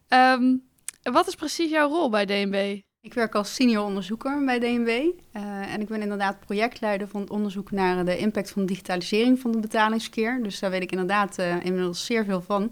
Ehm, 0.08 0.56
wat 1.04 1.28
is 1.28 1.36
precies 1.36 1.72
jouw 1.72 1.90
rol 1.90 2.10
bij 2.10 2.26
DNB? 2.26 2.80
Ik 3.06 3.14
werk 3.14 3.36
als 3.36 3.56
senior 3.56 3.84
onderzoeker 3.84 4.46
bij 4.46 4.60
DNB. 4.60 4.88
eh, 5.32 5.74
en 5.74 5.82
ik 5.82 5.88
ben 5.88 6.02
inderdaad 6.02 6.40
projectleider 6.40 7.08
van 7.08 7.22
het 7.22 7.30
onderzoek 7.30 7.72
naar 7.72 8.06
de 8.06 8.18
impact 8.18 8.52
van 8.52 8.66
digitalisering 8.66 9.40
van 9.40 9.52
het 9.52 9.62
betalingsverkeer. 9.62 10.40
Dus 10.44 10.60
daar 10.60 10.70
weet 10.70 10.82
ik 10.82 10.92
inderdaad 10.92 11.38
eh, 11.38 11.66
inmiddels 11.66 12.06
zeer 12.06 12.26
veel 12.26 12.42
van. 12.42 12.72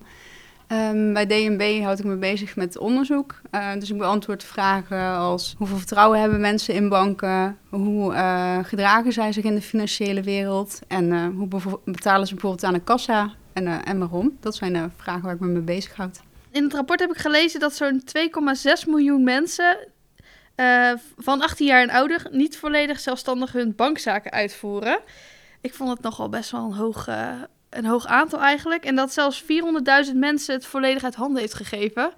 Ehm, 0.67 1.13
bij 1.13 1.25
DNB 1.25 1.81
houd 1.81 1.99
ik 1.99 2.05
me 2.05 2.15
bezig 2.15 2.55
met 2.55 2.77
onderzoek. 2.77 3.41
Uh, 3.51 3.73
dus 3.73 3.91
ik 3.91 3.97
beantwoord 3.97 4.43
vragen 4.43 5.15
als 5.15 5.55
hoeveel 5.57 5.77
vertrouwen 5.77 6.19
hebben 6.19 6.41
mensen 6.41 6.73
in 6.73 6.89
banken? 6.89 7.57
Hoe 7.69 8.13
gedragen 8.63 9.13
zij 9.13 9.31
zich 9.31 9.43
in 9.43 9.55
de 9.55 9.61
financiële 9.61 10.21
wereld? 10.21 10.79
En 10.87 11.31
hoe 11.31 11.47
betalen 11.85 12.27
ze 12.27 12.33
bijvoorbeeld 12.33 12.63
aan 12.63 12.73
de 12.73 12.79
kassa? 12.79 13.33
En, 13.53 13.67
en 13.85 13.99
waarom? 13.99 14.37
Dat 14.39 14.55
zijn 14.55 14.73
de 14.73 14.89
vragen 14.95 15.21
waar 15.21 15.33
ik 15.33 15.39
me 15.39 15.47
mee 15.47 15.61
bezig 15.61 15.95
houd. 15.95 16.21
In 16.51 16.63
het 16.63 16.73
rapport 16.73 16.99
heb 16.99 17.09
ik 17.11 17.17
gelezen 17.17 17.59
dat 17.59 17.73
zo'n 17.73 18.01
2,6 18.17 18.87
miljoen 18.87 19.23
mensen 19.23 19.77
van 21.17 21.41
18 21.41 21.67
jaar 21.67 21.81
en 21.81 21.89
ouder 21.89 22.27
niet 22.31 22.57
volledig 22.57 22.99
zelfstandig 22.99 23.51
hun 23.51 23.75
bankzaken 23.75 24.31
uitvoeren. 24.31 24.99
Ik 25.61 25.73
vond 25.73 25.89
het 25.89 26.01
nogal 26.01 26.29
best 26.29 26.51
wel 26.51 26.65
een 26.65 26.73
hoog 26.73 27.07
een 27.73 27.85
hoog 27.85 28.05
aantal 28.05 28.39
eigenlijk. 28.41 28.85
En 28.85 28.95
dat 28.95 29.13
zelfs 29.13 29.43
400.000 29.43 30.15
mensen 30.15 30.53
het 30.53 30.65
volledig 30.65 31.03
uit 31.03 31.15
handen 31.15 31.41
heeft 31.41 31.53
gegeven. 31.53 32.11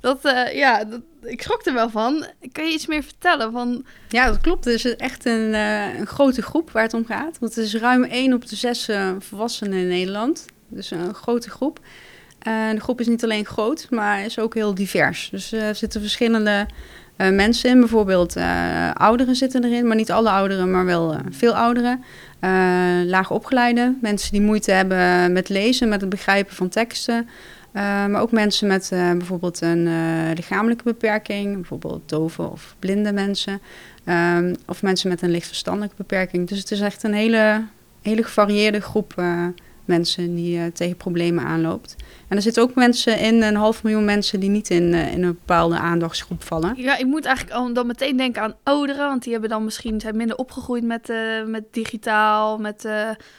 Dat, 0.00 0.24
uh, 0.24 0.54
ja, 0.54 0.84
dat, 0.84 1.00
ik 1.22 1.42
schrok 1.42 1.66
er 1.66 1.74
wel 1.74 1.90
van. 1.90 2.26
Kan 2.52 2.64
je 2.64 2.72
iets 2.72 2.86
meer 2.86 3.02
vertellen? 3.02 3.52
Van... 3.52 3.84
Ja, 4.08 4.26
dat 4.26 4.40
klopt. 4.40 4.64
Het 4.64 4.74
is 4.74 4.96
echt 4.96 5.24
een, 5.24 5.54
een 5.54 6.06
grote 6.06 6.42
groep 6.42 6.70
waar 6.70 6.82
het 6.82 6.94
om 6.94 7.06
gaat. 7.06 7.38
Want 7.38 7.54
het 7.54 7.64
is 7.64 7.74
ruim 7.74 8.04
1 8.04 8.32
op 8.32 8.48
de 8.48 8.56
6 8.56 8.88
uh, 8.88 9.12
volwassenen 9.18 9.78
in 9.78 9.88
Nederland. 9.88 10.44
Dus 10.68 10.90
een 10.90 11.14
grote 11.14 11.50
groep. 11.50 11.80
de 12.42 12.80
groep 12.80 13.00
is 13.00 13.06
niet 13.06 13.24
alleen 13.24 13.46
groot, 13.46 13.86
maar 13.90 14.24
is 14.24 14.38
ook 14.38 14.54
heel 14.54 14.74
divers. 14.74 15.28
Dus 15.30 15.52
er 15.52 15.74
zitten 15.74 16.00
verschillende 16.00 16.66
mensen 17.18 17.70
in. 17.70 17.80
Bijvoorbeeld 17.80 18.36
ouderen 18.94 19.36
zitten 19.36 19.64
erin, 19.64 19.86
maar 19.86 19.96
niet 19.96 20.10
alle 20.10 20.30
ouderen, 20.30 20.70
maar 20.70 20.84
wel 20.84 21.16
veel 21.30 21.56
ouderen. 21.56 22.04
Laag 23.06 23.30
opgeleide, 23.30 23.94
mensen 24.00 24.32
die 24.32 24.40
moeite 24.40 24.70
hebben 24.70 25.32
met 25.32 25.48
lezen, 25.48 25.88
met 25.88 26.00
het 26.00 26.10
begrijpen 26.10 26.54
van 26.54 26.68
teksten. 26.68 27.28
Maar 27.72 28.20
ook 28.20 28.32
mensen 28.32 28.68
met 28.68 28.88
bijvoorbeeld 28.90 29.60
een 29.60 29.88
lichamelijke 30.34 30.84
beperking, 30.84 31.54
bijvoorbeeld 31.54 32.08
dove 32.08 32.42
of 32.42 32.76
blinde 32.78 33.12
mensen. 33.12 33.60
Um, 34.36 34.54
of 34.66 34.82
mensen 34.82 35.08
met 35.08 35.22
een 35.22 35.30
lichtverstandelijke 35.30 35.96
beperking. 35.96 36.48
Dus 36.48 36.58
het 36.58 36.70
is 36.70 36.80
echt 36.80 37.02
een 37.02 37.14
hele, 37.14 37.64
hele 38.02 38.22
gevarieerde 38.22 38.80
groep 38.80 39.22
mensen 39.88 40.34
die 40.34 40.58
uh, 40.58 40.66
tegen 40.66 40.96
problemen 40.96 41.44
aanloopt. 41.44 41.96
En 42.28 42.36
er 42.36 42.42
zitten 42.42 42.62
ook 42.62 42.74
mensen 42.74 43.18
in, 43.18 43.42
een 43.42 43.56
half 43.56 43.82
miljoen 43.82 44.04
mensen 44.04 44.40
die 44.40 44.50
niet 44.50 44.70
in, 44.70 44.82
uh, 44.82 45.12
in 45.12 45.22
een 45.22 45.32
bepaalde 45.32 45.78
aandachtsgroep 45.78 46.42
vallen. 46.42 46.74
Ja, 46.76 46.96
ik 46.96 47.06
moet 47.06 47.24
eigenlijk 47.24 47.74
dan 47.74 47.86
meteen 47.86 48.16
denken 48.16 48.42
aan 48.42 48.54
ouderen, 48.62 49.08
want 49.08 49.22
die 49.22 49.32
hebben 49.32 49.50
dan 49.50 49.64
misschien 49.64 50.00
zijn 50.00 50.16
minder 50.16 50.36
opgegroeid 50.36 50.84
met, 50.84 51.08
uh, 51.08 51.44
met 51.44 51.64
digitaal, 51.70 52.58
met 52.58 52.88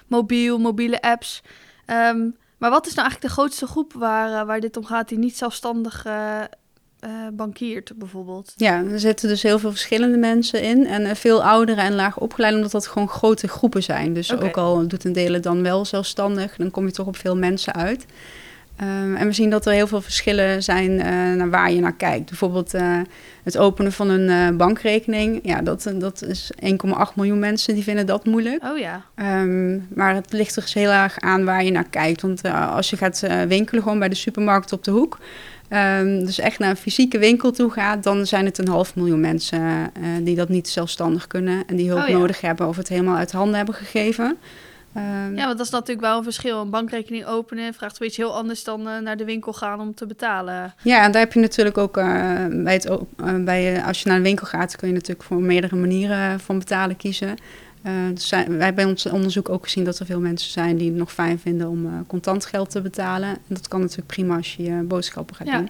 mobiel, 0.08 0.58
mobiele 0.58 1.02
apps. 1.02 1.42
Um, 1.88 2.36
maar 2.58 2.70
wat 2.70 2.88
is 2.88 2.94
nou 2.94 3.08
eigenlijk 3.08 3.36
de 3.36 3.42
grootste 3.42 3.68
groep 3.68 3.94
waar, 3.94 4.46
waar 4.46 4.60
dit 4.60 4.78
om 4.78 4.86
gaat, 4.86 5.10
die 5.10 5.18
niet 5.18 5.38
zelfstandig 5.38 6.06
uh, 7.06 7.10
bankiert 7.34 7.92
bijvoorbeeld? 7.96 8.54
Ja, 8.56 8.84
er 8.92 9.00
zitten 9.00 9.30
dus 9.30 9.44
heel 9.44 9.60
veel 9.60 9.70
verschillende 9.70 10.18
mensen 10.18 10.62
in. 10.62 10.88
En 10.88 11.02
uh, 11.02 11.14
veel 11.14 11.44
ouderen 11.44 11.84
en 11.84 11.96
laag 11.96 12.18
opgeleid, 12.18 12.56
omdat 12.56 12.72
dat 12.72 12.88
gewoon 12.88 13.10
grote 13.10 13.48
groepen 13.48 13.84
zijn. 13.84 14.14
Dus 14.14 14.32
okay. 14.32 14.48
ook 14.48 14.58
al 14.58 14.88
doet 14.88 15.04
een 15.04 15.14
delen 15.14 15.42
dan 15.42 15.64
wel 15.64 15.86
zelfstandig, 15.86 16.56
dan 16.56 16.72
kom 16.72 16.86
je 16.86 16.92
toch 16.92 17.08
op 17.08 17.18
veel 17.18 17.38
mensen 17.38 17.74
uit. 17.74 18.06
Um, 18.82 19.16
en 19.16 19.28
we 19.28 19.34
zien 19.34 19.50
dat 19.50 19.66
er 19.66 19.74
heel 19.74 19.88
veel 19.88 20.02
verschillen 20.02 20.64
zijn 20.64 20.92
uh, 20.92 21.06
naar 21.36 21.50
waar 21.50 21.72
je 21.72 21.80
naar 21.80 21.96
kijkt. 21.96 22.26
Bijvoorbeeld 22.26 22.74
het 23.44 23.58
openen 23.58 23.92
van 23.92 24.10
een 24.10 24.58
bankrekening. 24.58 25.40
Ja, 25.44 25.62
dat, 25.62 25.92
dat 25.96 26.24
is 26.24 26.52
1,8 26.64 26.70
miljoen 27.16 27.40
mensen 27.40 27.74
die 27.74 27.84
vinden 27.84 28.06
dat 28.06 28.26
moeilijk. 28.26 28.64
Oh 28.64 28.78
ja. 28.78 29.04
Um, 29.16 29.88
maar 29.94 30.16
het 30.16 30.34
ligt 30.34 30.56
er 30.56 30.62
dus 30.62 30.74
heel 30.74 30.92
erg 30.92 31.20
aan 31.20 31.46
waar 31.46 31.64
je 31.64 31.72
naar 31.72 31.90
kijkt. 31.90 32.22
Want 32.22 32.42
als 32.52 32.90
je 32.90 32.98
gaat 32.98 33.28
winkelen 33.48 33.84
gewoon 33.84 34.00
bij 34.00 34.10
de 34.10 34.16
supermarkt 34.16 34.74
op 34.74 34.84
de 34.84 34.92
hoek... 34.92 35.18
Um, 35.74 36.26
dus 36.26 36.40
echt 36.40 36.60
naar 36.60 36.70
een 36.70 36.76
fysieke 36.76 37.18
winkel 37.18 37.52
toe 37.52 37.72
gaat, 37.72 38.04
dan 38.04 38.26
zijn 38.26 38.46
het 38.46 38.58
een 38.58 38.68
half 38.68 38.96
miljoen 38.96 39.20
mensen 39.20 39.62
uh, 39.62 40.08
die 40.22 40.36
dat 40.36 40.50
niet 40.50 40.70
zelfstandig 40.70 41.28
kunnen 41.28 41.64
en 41.68 41.76
die 41.76 41.88
hulp 41.88 42.02
oh, 42.02 42.08
ja. 42.08 42.18
nodig 42.18 42.42
hebben 42.42 42.68
of 42.68 42.78
het 42.78 42.88
helemaal 42.88 43.18
uit 43.18 43.32
handen 43.32 43.56
hebben 43.56 43.76
gegeven. 43.76 44.38
Um, 44.98 45.36
ja, 45.36 45.46
want 45.46 45.58
dat 45.58 45.66
is 45.66 45.72
natuurlijk 45.72 46.08
wel 46.08 46.18
een 46.18 46.24
verschil. 46.24 46.62
Een 46.62 46.70
bankrekening 46.70 47.26
openen 47.26 47.74
vraagt 47.74 47.98
wel 47.98 48.08
iets 48.08 48.18
heel 48.18 48.36
anders 48.36 48.64
dan 48.64 48.82
uh, 48.88 48.98
naar 48.98 49.18
de 49.18 49.26
winkel 49.26 49.54
gaan 49.54 49.80
om 49.80 49.94
te 49.94 50.06
betalen. 50.06 50.74
Ja, 50.84 51.04
en 51.04 51.12
daar 51.12 51.22
heb 51.22 51.34
je 51.34 51.40
natuurlijk 51.40 51.78
ook 51.78 51.98
uh, 51.98 52.04
bij 52.50 52.74
het, 52.74 52.90
bij, 53.46 53.84
als 53.84 54.02
je 54.02 54.08
naar 54.08 54.18
een 54.18 54.24
winkel 54.24 54.46
gaat, 54.46 54.76
kun 54.76 54.88
je 54.88 54.94
natuurlijk 54.94 55.24
voor 55.24 55.42
meerdere 55.42 55.76
manieren 55.76 56.40
van 56.40 56.60
betalen 56.60 56.98
kiezen. 56.98 57.36
Uh, 57.84 57.94
wij 58.30 58.46
hebben 58.46 58.76
bij 58.76 58.86
ons 58.86 59.06
onderzoek 59.06 59.50
ook 59.50 59.64
gezien 59.64 59.84
dat 59.84 60.00
er 60.00 60.06
veel 60.06 60.20
mensen 60.20 60.52
zijn 60.52 60.78
die 60.78 60.90
het 60.90 60.98
nog 60.98 61.14
fijn 61.14 61.40
vinden 61.40 61.70
om 61.70 61.86
uh, 61.86 61.92
contant 62.08 62.46
geld 62.46 62.70
te 62.70 62.82
betalen. 62.82 63.30
En 63.30 63.40
dat 63.48 63.68
kan 63.68 63.80
natuurlijk 63.80 64.08
prima 64.08 64.36
als 64.36 64.56
je 64.56 64.64
je 64.64 64.82
boodschappen 64.82 65.36
gaat 65.36 65.48
ja. 65.48 65.58
doen. 65.58 65.70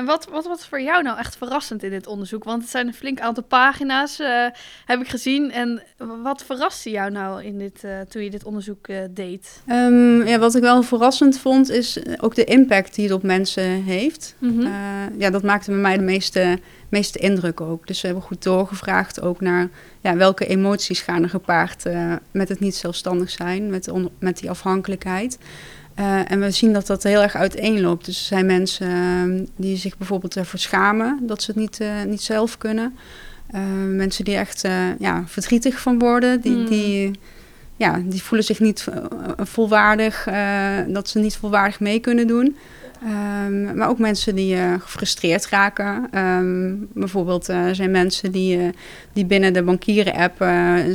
En 0.00 0.06
wat, 0.06 0.26
wat 0.30 0.46
was 0.46 0.66
voor 0.66 0.80
jou 0.80 1.02
nou 1.02 1.18
echt 1.18 1.36
verrassend 1.36 1.82
in 1.82 1.90
dit 1.90 2.06
onderzoek? 2.06 2.44
Want 2.44 2.62
het 2.62 2.70
zijn 2.70 2.86
een 2.86 2.94
flink 2.94 3.20
aantal 3.20 3.42
pagina's, 3.42 4.20
uh, 4.20 4.46
heb 4.84 5.00
ik 5.00 5.08
gezien. 5.08 5.52
En 5.52 5.82
wat 6.22 6.44
verraste 6.44 6.90
jou 6.90 7.10
nou 7.10 7.44
in 7.44 7.58
dit, 7.58 7.84
toen 8.08 8.22
je 8.22 8.30
dit 8.30 8.44
onderzoek 8.44 8.86
deed? 9.10 9.62
Um, 9.66 10.26
ja, 10.26 10.38
wat 10.38 10.54
ik 10.54 10.62
wel 10.62 10.82
verrassend 10.82 11.38
vond, 11.38 11.70
is 11.70 11.98
ook 12.20 12.34
de 12.34 12.44
impact 12.44 12.94
die 12.94 13.04
het 13.04 13.14
op 13.14 13.22
mensen 13.22 13.82
heeft. 13.82 14.34
Mhm. 14.38 14.52
Mm 14.52 14.60
-hmm. 14.60 15.18
ja, 15.18 15.30
dat 15.30 15.42
maakte 15.42 15.70
bij 15.70 15.80
mij 15.80 15.96
de 15.96 16.02
meeste, 16.02 16.58
meeste 16.88 17.18
indruk 17.18 17.60
ook. 17.60 17.86
Dus 17.86 18.00
we 18.00 18.06
hebben 18.06 18.24
goed 18.24 18.42
doorgevraagd 18.42 19.20
ook 19.20 19.40
naar 19.40 19.68
ja, 20.00 20.16
welke 20.16 20.46
emoties 20.46 21.00
gaan 21.00 21.22
er 21.22 21.28
gepaard 21.28 21.84
met 22.30 22.48
het 22.48 22.60
niet 22.60 22.74
zelfstandig 22.74 23.30
zijn, 23.30 23.70
met, 23.70 23.90
met 24.18 24.38
die 24.38 24.50
afhankelijkheid. 24.50 25.38
Uh, 25.98 26.30
en 26.30 26.40
we 26.40 26.50
zien 26.50 26.72
dat 26.72 26.86
dat 26.86 27.02
heel 27.02 27.22
erg 27.22 27.36
uiteenloopt. 27.36 28.04
Dus 28.04 28.18
er 28.20 28.26
zijn 28.26 28.46
mensen 28.46 28.88
uh, 29.40 29.46
die 29.56 29.76
zich 29.76 29.96
bijvoorbeeld 29.98 30.36
ervoor 30.36 30.58
schamen 30.58 31.18
dat 31.22 31.42
ze 31.42 31.50
het 31.50 31.60
niet, 31.60 31.80
uh, 31.80 31.88
niet 32.06 32.22
zelf 32.22 32.58
kunnen. 32.58 32.96
mensen 33.96 34.24
die 34.24 34.36
echt 34.36 34.68
ja, 34.98 35.22
verdrietig 35.26 35.80
van 35.80 35.98
worden, 35.98 36.40
die, 36.40 36.54
Hmm. 36.54 36.66
die, 36.66 37.10
ja, 37.76 38.00
die 38.04 38.22
voelen 38.22 38.46
zich 38.46 38.60
niet 38.60 38.86
volwaardig, 39.36 40.28
dat 40.86 41.08
ze 41.08 41.18
niet 41.18 41.36
volwaardig 41.36 41.80
mee 41.80 41.98
kunnen 42.00 42.26
doen. 42.26 42.56
Um, 43.46 43.76
maar 43.76 43.88
ook 43.88 43.98
mensen 43.98 44.34
die 44.34 44.56
uh, 44.56 44.74
gefrustreerd 44.80 45.48
raken. 45.48 46.18
Um, 46.18 46.88
bijvoorbeeld 46.94 47.50
uh, 47.50 47.64
zijn 47.72 47.90
mensen 47.90 48.32
die, 48.32 48.56
uh, 48.58 48.68
die 49.12 49.24
binnen 49.24 49.52
de 49.52 49.62
bankieren-app 49.62 50.44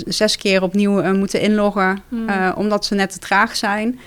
zes 0.05 0.37
keer 0.37 0.61
opnieuw 0.61 1.13
moeten 1.13 1.41
inloggen, 1.41 2.01
Hmm. 2.09 2.53
omdat 2.55 2.85
ze 2.85 2.95
net 2.95 3.11
te 3.11 3.19
traag 3.19 3.55
zijn. 3.55 3.99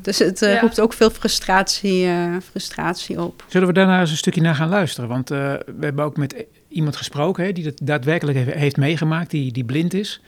Dus 0.00 0.18
het 0.18 0.38
Ja. 0.38 0.60
roept 0.60 0.80
ook 0.80 0.92
veel 0.92 1.10
frustratie, 1.10 2.08
frustratie 2.50 3.22
op. 3.22 3.44
Zullen 3.48 3.68
we 3.68 3.74
daarna 3.74 4.00
eens 4.00 4.10
een 4.10 4.16
stukje 4.16 4.40
naar 4.40 4.54
gaan 4.54 4.68
luisteren? 4.68 5.08
Want 5.08 5.30
uh, 5.30 5.38
we 5.78 5.84
hebben 5.84 6.04
ook 6.04 6.16
met 6.16 6.44
iemand 6.68 6.96
gesproken 6.96 7.44
hè, 7.44 7.52
die 7.52 7.64
dat 7.64 7.80
daadwerkelijk 7.82 8.38
heeft, 8.38 8.52
heeft 8.52 8.76
meegemaakt, 8.76 9.30
die, 9.30 9.52
die 9.52 9.64
blind 9.64 9.94
is. 9.94 10.20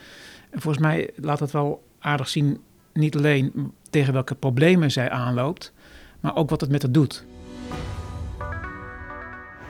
En 0.51 0.61
volgens 0.61 0.83
mij 0.85 1.11
laat 1.17 1.39
dat 1.39 1.51
wel 1.51 1.83
aardig 1.99 2.29
zien, 2.29 2.61
niet 2.93 3.17
alleen 3.17 3.73
tegen 3.91 4.13
welke 4.13 4.35
problemen 4.35 4.91
zij 4.91 5.11
aanloopt, 5.11 5.73
maar 6.21 6.37
ook 6.37 6.51
wat 6.51 6.61
het 6.61 6.71
met 6.71 6.83
haar 6.83 6.93
doet. 6.93 7.25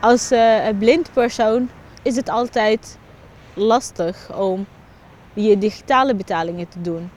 Als 0.01 0.31
uh, 0.31 0.67
blind 0.79 1.09
persoon 1.13 1.69
is 2.01 2.15
het 2.15 2.29
altijd 2.29 2.97
lastig 3.53 4.37
om 4.37 4.65
je 5.33 5.57
digitale 5.57 6.15
betalingen 6.15 6.67
te 6.67 6.81
doen. 6.81 7.09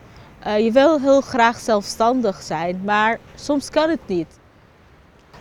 Uh, 0.46 0.58
je 0.58 0.72
wil 0.72 1.00
heel 1.00 1.20
graag 1.20 1.58
zelfstandig 1.58 2.42
zijn, 2.42 2.80
maar 2.84 3.18
soms 3.34 3.70
kan 3.70 3.90
het 3.90 4.00
niet. 4.06 4.38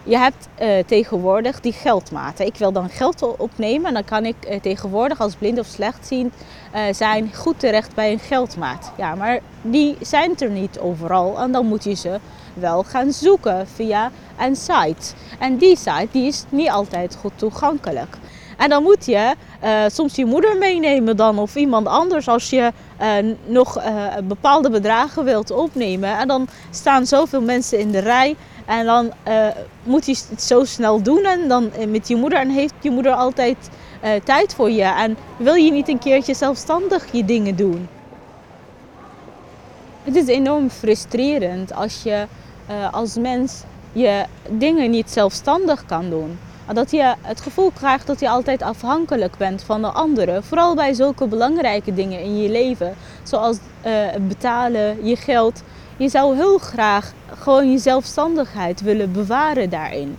Je 0.04 0.18
hebt 0.18 0.48
uh, 0.62 0.68
tegenwoordig 0.86 1.60
die 1.60 1.74
geldmaten. 1.74 2.46
Ik 2.46 2.56
wil 2.56 2.72
dan 2.72 2.90
geld 2.90 3.38
opnemen 3.38 3.88
en 3.88 3.94
dan 3.94 4.06
kan 4.06 4.26
ik 4.26 4.36
uh, 4.50 4.60
tegenwoordig 4.60 5.20
als 5.20 5.36
blind 5.36 5.60
of 5.60 5.66
slechtziend 5.66 6.34
zijn 6.92 7.36
goed 7.36 7.60
terecht 7.60 7.96
bij 7.96 8.12
een 8.12 8.20
geldmaat. 8.20 8.92
Ja, 8.98 9.16
maar 9.16 9.40
die 9.62 9.98
zijn 10.02 10.38
er 10.38 10.50
niet 10.50 10.80
overal 10.80 11.40
en 11.40 11.52
dan 11.52 11.66
moet 11.66 11.84
je 11.84 11.94
ze 11.94 12.20
wel 12.54 12.84
gaan 12.84 13.12
zoeken 13.12 13.68
via 13.68 14.12
een 14.40 14.56
site. 14.56 15.14
En 15.40 15.58
die 15.58 15.78
site 15.78 16.08
die 16.12 16.28
is 16.28 16.44
niet 16.50 16.70
altijd 16.70 17.16
goed 17.16 17.34
toegankelijk. 17.36 18.18
En 18.60 18.70
dan 18.70 18.84
moet 18.84 19.06
je 19.06 19.36
uh, 19.64 19.84
soms 19.88 20.16
je 20.16 20.26
moeder 20.26 20.58
meenemen 20.58 21.18
dan 21.18 21.40
of 21.40 21.56
iemand 21.56 21.88
anders 21.88 22.28
als 22.28 22.50
je 22.50 22.72
uh, 23.02 23.36
nog 23.46 23.78
uh, 23.78 24.06
bepaalde 24.24 24.70
bedragen 24.70 25.24
wilt 25.24 25.52
opnemen. 25.52 26.18
En 26.18 26.28
dan 26.28 26.48
staan 26.70 27.06
zoveel 27.06 27.42
mensen 27.42 27.80
in 27.80 27.92
de 27.92 28.00
rij 28.00 28.36
en 28.66 28.86
dan 28.86 29.12
moet 29.84 30.06
je 30.06 30.18
het 30.30 30.42
zo 30.42 30.64
snel 30.64 31.02
doen 31.02 31.24
en 31.24 31.48
dan 31.48 31.72
met 31.88 32.08
je 32.08 32.16
moeder. 32.16 32.40
En 32.40 32.50
heeft 32.50 32.74
je 32.82 32.92
moeder 32.92 33.12
altijd 33.12 33.70
tijd 34.24 34.54
voor 34.54 34.72
je 34.72 34.84
en 34.84 35.18
wil 35.38 35.54
je 35.54 35.72
niet 35.72 35.88
een 35.88 36.00
keertje 36.00 36.34
zelfstandig 36.34 37.06
je 37.12 37.26
dingen 37.26 37.56
doen. 37.56 37.88
Het 40.04 40.16
is 40.16 40.28
enorm 40.28 40.70
frustrerend 40.70 41.74
als 41.74 42.04
je 42.04 42.28
als 42.92 43.16
mens 43.16 43.64
je 43.92 44.26
dingen 44.50 44.90
niet 44.90 45.10
zelfstandig 45.10 45.86
kan 45.86 46.10
doen. 46.10 46.40
Dat 46.74 46.92
je 46.92 47.16
het 47.22 47.42
gevoel 47.42 47.72
krijgt 47.72 48.08
dat 48.08 48.20
je 48.20 48.30
altijd 48.30 48.62
afhankelijk 48.62 49.38
bent 49.38 49.64
van 49.64 49.82
de 49.82 49.88
anderen. 49.88 50.44
Vooral 50.44 50.76
bij 50.76 50.94
zulke 50.94 51.28
belangrijke 51.28 51.94
dingen 51.94 52.22
in 52.22 52.42
je 52.42 52.50
leven. 52.50 52.96
Zoals 53.24 53.58
uh, 53.86 53.94
betalen, 54.28 55.06
je 55.06 55.16
geld. 55.16 55.64
je 55.98 56.10
zou 56.10 56.36
heel 56.36 56.58
graag 56.58 57.14
gewoon 57.40 57.72
je 57.72 57.78
zelfstandigheid 57.78 58.82
willen 58.82 59.12
bewaren 59.12 59.70
daarin. 59.70 60.18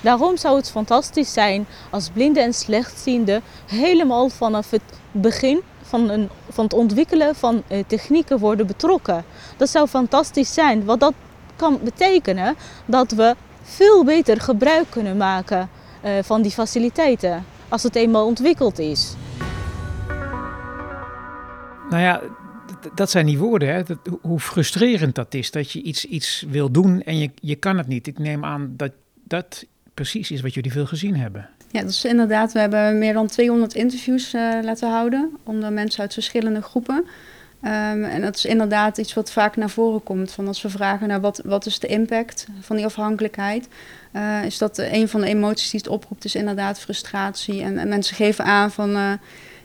Daarom 0.00 0.36
zou 0.36 0.56
het 0.56 0.70
fantastisch 0.70 1.32
zijn 1.32 1.66
als 1.90 2.08
blinden 2.08 2.42
en 2.42 2.54
slechtzienden 2.54 3.42
helemaal 3.66 4.28
vanaf 4.28 4.70
het 4.70 4.82
begin 5.12 5.60
van, 5.82 6.10
een, 6.10 6.28
van 6.48 6.64
het 6.64 6.74
ontwikkelen 6.74 7.34
van 7.34 7.62
eh, 7.68 7.84
technieken 7.86 8.38
worden 8.38 8.66
betrokken. 8.66 9.24
Dat 9.56 9.68
zou 9.68 9.86
fantastisch 9.86 10.54
zijn, 10.54 10.84
want 10.84 11.00
dat 11.00 11.14
kan 11.56 11.78
betekenen 11.82 12.54
dat 12.84 13.10
we 13.10 13.34
veel 13.62 14.04
beter 14.04 14.40
gebruik 14.40 14.86
kunnen 14.90 15.16
maken 15.16 15.68
van 16.22 16.42
die 16.42 16.50
faciliteiten 16.50 17.44
als 17.68 17.82
het 17.82 17.96
eenmaal 17.96 18.26
ontwikkeld 18.26 18.78
is. 18.78 19.14
Nou 21.90 22.02
ja, 22.02 22.22
dat 22.94 23.10
zijn 23.10 23.26
die 23.26 23.38
woorden. 23.38 23.74
Hè? 23.74 23.82
Dat, 23.82 23.98
hoe 24.20 24.40
frustrerend 24.40 25.14
dat 25.14 25.34
is. 25.34 25.50
Dat 25.50 25.70
je 25.70 25.82
iets, 25.82 26.04
iets 26.04 26.44
wil 26.48 26.70
doen 26.70 27.02
en 27.02 27.18
je, 27.18 27.30
je 27.34 27.54
kan 27.54 27.78
het 27.78 27.86
niet. 27.86 28.06
Ik 28.06 28.18
neem 28.18 28.44
aan 28.44 28.74
dat 28.76 28.92
dat 29.24 29.64
precies 29.94 30.30
is 30.30 30.40
wat 30.40 30.54
jullie 30.54 30.72
veel 30.72 30.86
gezien 30.86 31.16
hebben. 31.16 31.48
Ja, 31.70 31.80
dat 31.80 31.90
is 31.90 32.04
inderdaad. 32.04 32.52
We 32.52 32.58
hebben 32.58 32.98
meer 32.98 33.12
dan 33.12 33.26
200 33.26 33.74
interviews 33.74 34.34
eh, 34.34 34.58
laten 34.62 34.90
houden 34.90 35.36
onder 35.44 35.72
mensen 35.72 36.00
uit 36.00 36.12
verschillende 36.12 36.62
groepen. 36.62 37.04
Ehm, 37.62 38.04
en 38.04 38.20
dat 38.20 38.36
is 38.36 38.44
inderdaad 38.44 38.98
iets 38.98 39.14
wat 39.14 39.32
vaak 39.32 39.56
naar 39.56 39.70
voren 39.70 40.02
komt. 40.02 40.32
Van 40.32 40.46
als 40.46 40.62
we 40.62 40.68
vragen 40.68 41.08
naar 41.08 41.20
wat, 41.20 41.40
wat 41.44 41.66
is 41.66 41.78
de 41.78 41.86
impact 41.86 42.46
van 42.60 42.76
die 42.76 42.84
afhankelijkheid, 42.84 43.68
eh, 44.12 44.44
is 44.44 44.58
dat 44.58 44.78
een 44.78 45.08
van 45.08 45.20
de 45.20 45.26
emoties 45.26 45.70
die 45.70 45.80
het 45.80 45.88
oproept, 45.88 46.24
is 46.24 46.34
inderdaad 46.34 46.78
frustratie. 46.78 47.62
En, 47.62 47.78
en 47.78 47.88
mensen 47.88 48.16
geven 48.16 48.44
aan 48.44 48.70
van 48.70 48.96
eh, 48.96 49.12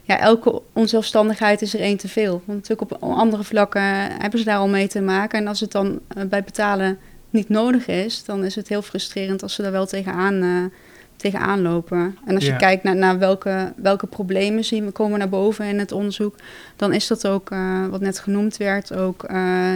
ja, 0.02 0.18
elke 0.18 0.62
onzelfstandigheid 0.72 1.62
is 1.62 1.74
er 1.74 1.80
één 1.80 1.96
te 1.96 2.08
veel. 2.08 2.42
Want 2.44 2.58
natuurlijk 2.58 2.92
op 2.92 3.02
andere 3.02 3.44
vlakken 3.44 3.82
hebben 4.20 4.38
ze 4.38 4.44
daar 4.44 4.58
al 4.58 4.68
mee 4.68 4.88
te 4.88 5.00
maken. 5.00 5.38
En 5.38 5.46
als 5.46 5.60
het 5.60 5.72
dan 5.72 6.00
eh, 6.08 6.24
bij 6.24 6.44
betalen 6.44 6.98
niet 7.30 7.48
nodig 7.48 7.86
is, 7.86 8.24
dan 8.24 8.44
is 8.44 8.54
het 8.54 8.68
heel 8.68 8.82
frustrerend 8.82 9.42
als 9.42 9.54
ze 9.54 9.62
daar 9.62 9.72
wel 9.72 9.86
tegenaan, 9.86 10.42
eh 10.42 10.78
tegenaan 11.22 11.62
lopen. 11.62 12.18
En 12.26 12.34
als 12.34 12.44
Ja. 12.44 12.52
je 12.52 12.58
kijkt 12.58 12.82
naar, 12.82 12.96
naar 12.96 13.18
welke, 13.18 13.72
welke 13.76 14.06
problemen 14.06 14.64
zien 14.64 14.84
we 14.84 14.90
komen 14.90 15.18
naar 15.18 15.28
boven 15.28 15.66
in 15.66 15.78
het 15.78 15.92
onderzoek, 15.92 16.34
dan 16.76 16.92
is 16.92 17.06
dat 17.06 17.26
ook, 17.26 17.50
eh, 17.50 17.86
wat 17.86 18.00
net 18.00 18.18
genoemd 18.18 18.56
werd, 18.56 18.94
ook 18.94 19.24
eh, 19.24 19.72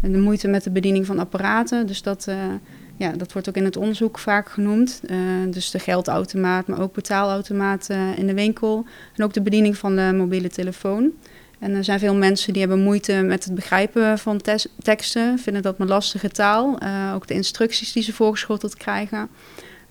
de 0.00 0.18
moeite 0.18 0.48
met 0.48 0.64
de 0.64 0.70
bediening 0.70 1.06
van 1.06 1.18
apparaten. 1.18 1.86
Dus 1.86 2.02
dat, 2.02 2.26
eh, 2.28 2.36
ja, 2.96 3.10
dat 3.10 3.32
wordt 3.32 3.48
ook 3.48 3.56
in 3.56 3.64
het 3.64 3.76
onderzoek 3.76 4.18
vaak 4.18 4.48
genoemd. 4.48 5.00
Dus 5.50 5.70
de 5.70 5.78
geldautomaat, 5.78 6.66
maar 6.66 6.80
ook 6.80 6.94
betaalautomaat 6.94 7.88
in 8.16 8.26
de 8.26 8.34
winkel. 8.34 8.84
En 9.16 9.24
ook 9.24 9.32
de 9.32 9.40
bediening 9.42 9.76
van 9.76 9.96
de 9.96 10.12
mobiele 10.14 10.48
telefoon. 10.48 11.10
En 11.58 11.74
er 11.74 11.84
zijn 11.84 11.98
veel 11.98 12.14
mensen 12.14 12.52
die 12.52 12.62
hebben 12.62 12.82
moeite 12.82 13.12
met 13.12 13.44
het 13.44 13.54
begrijpen 13.54 14.18
van 14.18 14.40
teksten, 14.82 15.38
vinden 15.38 15.62
dat 15.62 15.78
een 15.78 15.86
lastige 15.86 16.28
taal. 16.28 16.78
Ook 17.14 17.26
de 17.26 17.34
instructies 17.34 17.92
die 17.92 18.02
ze 18.02 18.12
voorgeschoteld 18.12 18.76
krijgen. 18.76 19.28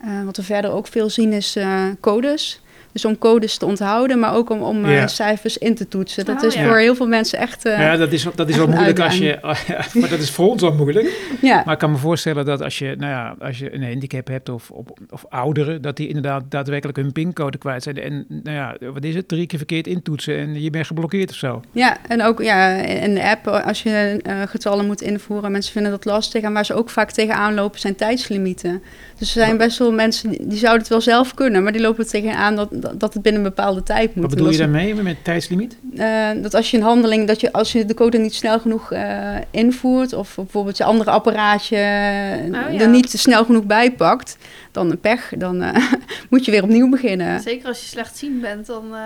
Eh, 0.06 0.24
wat 0.26 0.38
we 0.38 0.44
verder 0.44 0.72
ook 0.72 0.88
veel 0.88 1.10
zien 1.10 1.34
is 1.34 1.56
eh, 1.56 1.84
codes. 2.02 2.60
Dus 2.92 3.06
om 3.06 3.18
codes 3.18 3.58
te 3.58 3.66
onthouden, 3.66 4.20
maar 4.20 4.34
ook 4.36 4.50
om, 4.50 4.62
om 4.62 4.86
eh, 4.86 4.94
Ja. 4.96 5.08
cijfers 5.08 5.58
in 5.58 5.76
te 5.76 5.88
toetsen. 5.88 6.26
Dat 6.26 6.38
Oh, 6.42 6.44
is 6.48 6.54
ja. 6.54 6.66
voor 6.68 6.78
heel 6.78 6.96
veel 6.96 7.08
mensen 7.08 7.40
echt... 7.40 7.66
eh, 7.66 7.80
ja, 7.80 7.98
dat 7.98 8.12
is, 8.12 8.28
dat 8.36 8.50
is 8.50 8.56
wel 8.58 8.68
moeilijk 8.68 9.00
als 9.00 9.18
je... 9.18 9.38
maar 10.00 10.10
dat 10.10 10.20
is 10.20 10.32
voor 10.32 10.50
ons 10.50 10.62
al 10.64 10.74
moeilijk. 10.74 11.36
ja. 11.42 11.62
Maar 11.66 11.74
ik 11.74 11.80
kan 11.80 11.92
me 11.92 11.98
voorstellen 11.98 12.46
dat 12.46 12.62
als 12.62 12.80
je, 12.80 12.96
nou 12.98 13.12
ja, 13.12 13.36
als 13.40 13.60
je 13.60 13.74
een 13.74 13.84
handicap 13.84 14.28
hebt 14.28 14.50
of, 14.50 14.72
of, 14.72 14.86
of 15.10 15.26
ouderen, 15.30 15.82
dat 15.82 15.98
die 15.98 16.08
inderdaad 16.08 16.44
daadwerkelijk 16.50 16.98
hun 16.98 17.12
pincode 17.12 17.58
kwijt 17.58 17.84
zijn. 17.84 17.98
En 18.02 18.26
nou 18.30 18.56
ja, 18.58 18.76
wat 18.94 19.04
is 19.04 19.16
het? 19.16 19.28
Drie 19.28 19.46
keer 19.46 19.58
verkeerd 19.58 19.88
intoetsen 19.88 20.38
en 20.38 20.62
je 20.62 20.70
bent 20.70 20.88
geblokkeerd 20.88 21.30
of 21.30 21.36
zo. 21.36 21.62
Ja, 21.72 21.98
en 22.08 22.22
ook 22.24 22.42
ja, 22.42 22.70
in 22.76 23.14
de 23.14 23.24
app, 23.24 23.48
als 23.48 23.84
je 23.84 24.20
eh, 24.24 24.42
getallen 24.48 24.86
moet 24.86 25.02
invoeren, 25.02 25.52
mensen 25.52 25.72
vinden 25.74 25.92
dat 25.92 26.06
lastig. 26.06 26.44
En 26.44 26.54
waar 26.54 26.66
ze 26.66 26.74
ook 26.74 26.90
vaak 26.90 27.12
tegenaan 27.12 27.54
lopen, 27.54 27.80
zijn 27.80 27.96
tijdslimieten. 27.96 28.82
Dus 29.18 29.36
er 29.36 29.44
zijn 29.44 29.58
best 29.58 29.78
wel 29.78 29.92
mensen 29.92 30.30
die, 30.30 30.48
die 30.48 30.58
zouden 30.58 30.82
het 30.82 30.90
wel 30.90 31.02
zelf 31.02 31.34
kunnen, 31.34 31.64
maar 31.64 31.72
die 31.72 31.82
lopen 31.82 32.04
er 32.04 32.10
tegenaan 32.10 32.56
dat, 32.56 32.70
dat, 32.72 33.00
dat 33.00 33.14
het 33.14 33.24
binnen 33.24 33.42
een 33.42 33.48
bepaalde 33.48 33.84
tijd 33.84 34.16
moet. 34.16 34.26
Wat 34.26 34.36
bedoel 34.36 34.52
je 34.52 34.58
daarmee 34.58 34.96
met 34.96 35.24
tijdslimiet? 35.24 35.78
eh, 35.98 36.30
dat 36.42 36.54
als 36.54 36.72
je 36.72 36.78
een 36.78 36.84
handeling, 36.84 37.28
dat 37.28 37.42
je 37.42 37.52
als 37.52 37.72
je 37.72 37.86
de 37.86 37.94
code 37.94 38.18
niet 38.18 38.34
snel 38.34 38.60
genoeg 38.60 38.92
eh, 38.92 39.36
invoert, 39.52 40.14
of 40.14 40.36
bijvoorbeeld 40.36 40.78
je 40.78 40.84
andere 40.84 41.12
apparaatje 41.12 41.78
ja. 41.78 42.72
er 42.80 42.90
niet 42.90 43.10
snel 43.10 43.46
genoeg 43.46 43.64
bij 43.64 43.92
pakt, 43.92 44.38
dan 44.76 44.92
een 44.92 45.00
pech, 45.00 45.34
dan 45.38 45.62
eh, 45.62 45.92
moet 46.30 46.46
je 46.46 46.52
weer 46.52 46.64
opnieuw 46.64 46.90
beginnen. 46.90 47.42
Zeker 47.42 47.68
als 47.68 47.80
je 47.82 47.88
slechtziend 47.88 48.42
bent, 48.42 48.66
dan... 48.66 48.84
eh, 48.94 49.00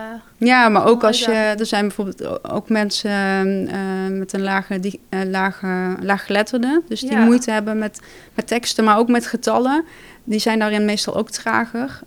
Ja, 0.48 0.70
maar 0.70 0.86
ook 0.86 1.04
als 1.04 1.20
je, 1.20 1.32
er 1.32 1.66
zijn 1.66 1.82
bijvoorbeeld 1.88 2.44
ook 2.52 2.70
mensen 2.70 3.12
eh, 3.72 4.18
met 4.18 4.34
een 4.34 4.42
lage, 4.42 4.80
die, 4.80 5.00
lage, 5.28 5.96
laaggeletterde, 6.02 6.82
dus 6.88 7.00
die 7.02 7.12
Ja. 7.12 7.24
moeite 7.24 7.52
hebben 7.52 7.78
met, 7.78 8.00
met 8.34 8.48
teksten, 8.48 8.84
maar 8.84 8.98
ook 8.98 9.10
met 9.10 9.28
getallen. 9.28 9.84
Die 10.24 10.40
zijn 10.40 10.60
daarin 10.60 10.86
meestal 10.86 11.16
ook 11.16 11.30
trager, 11.30 12.00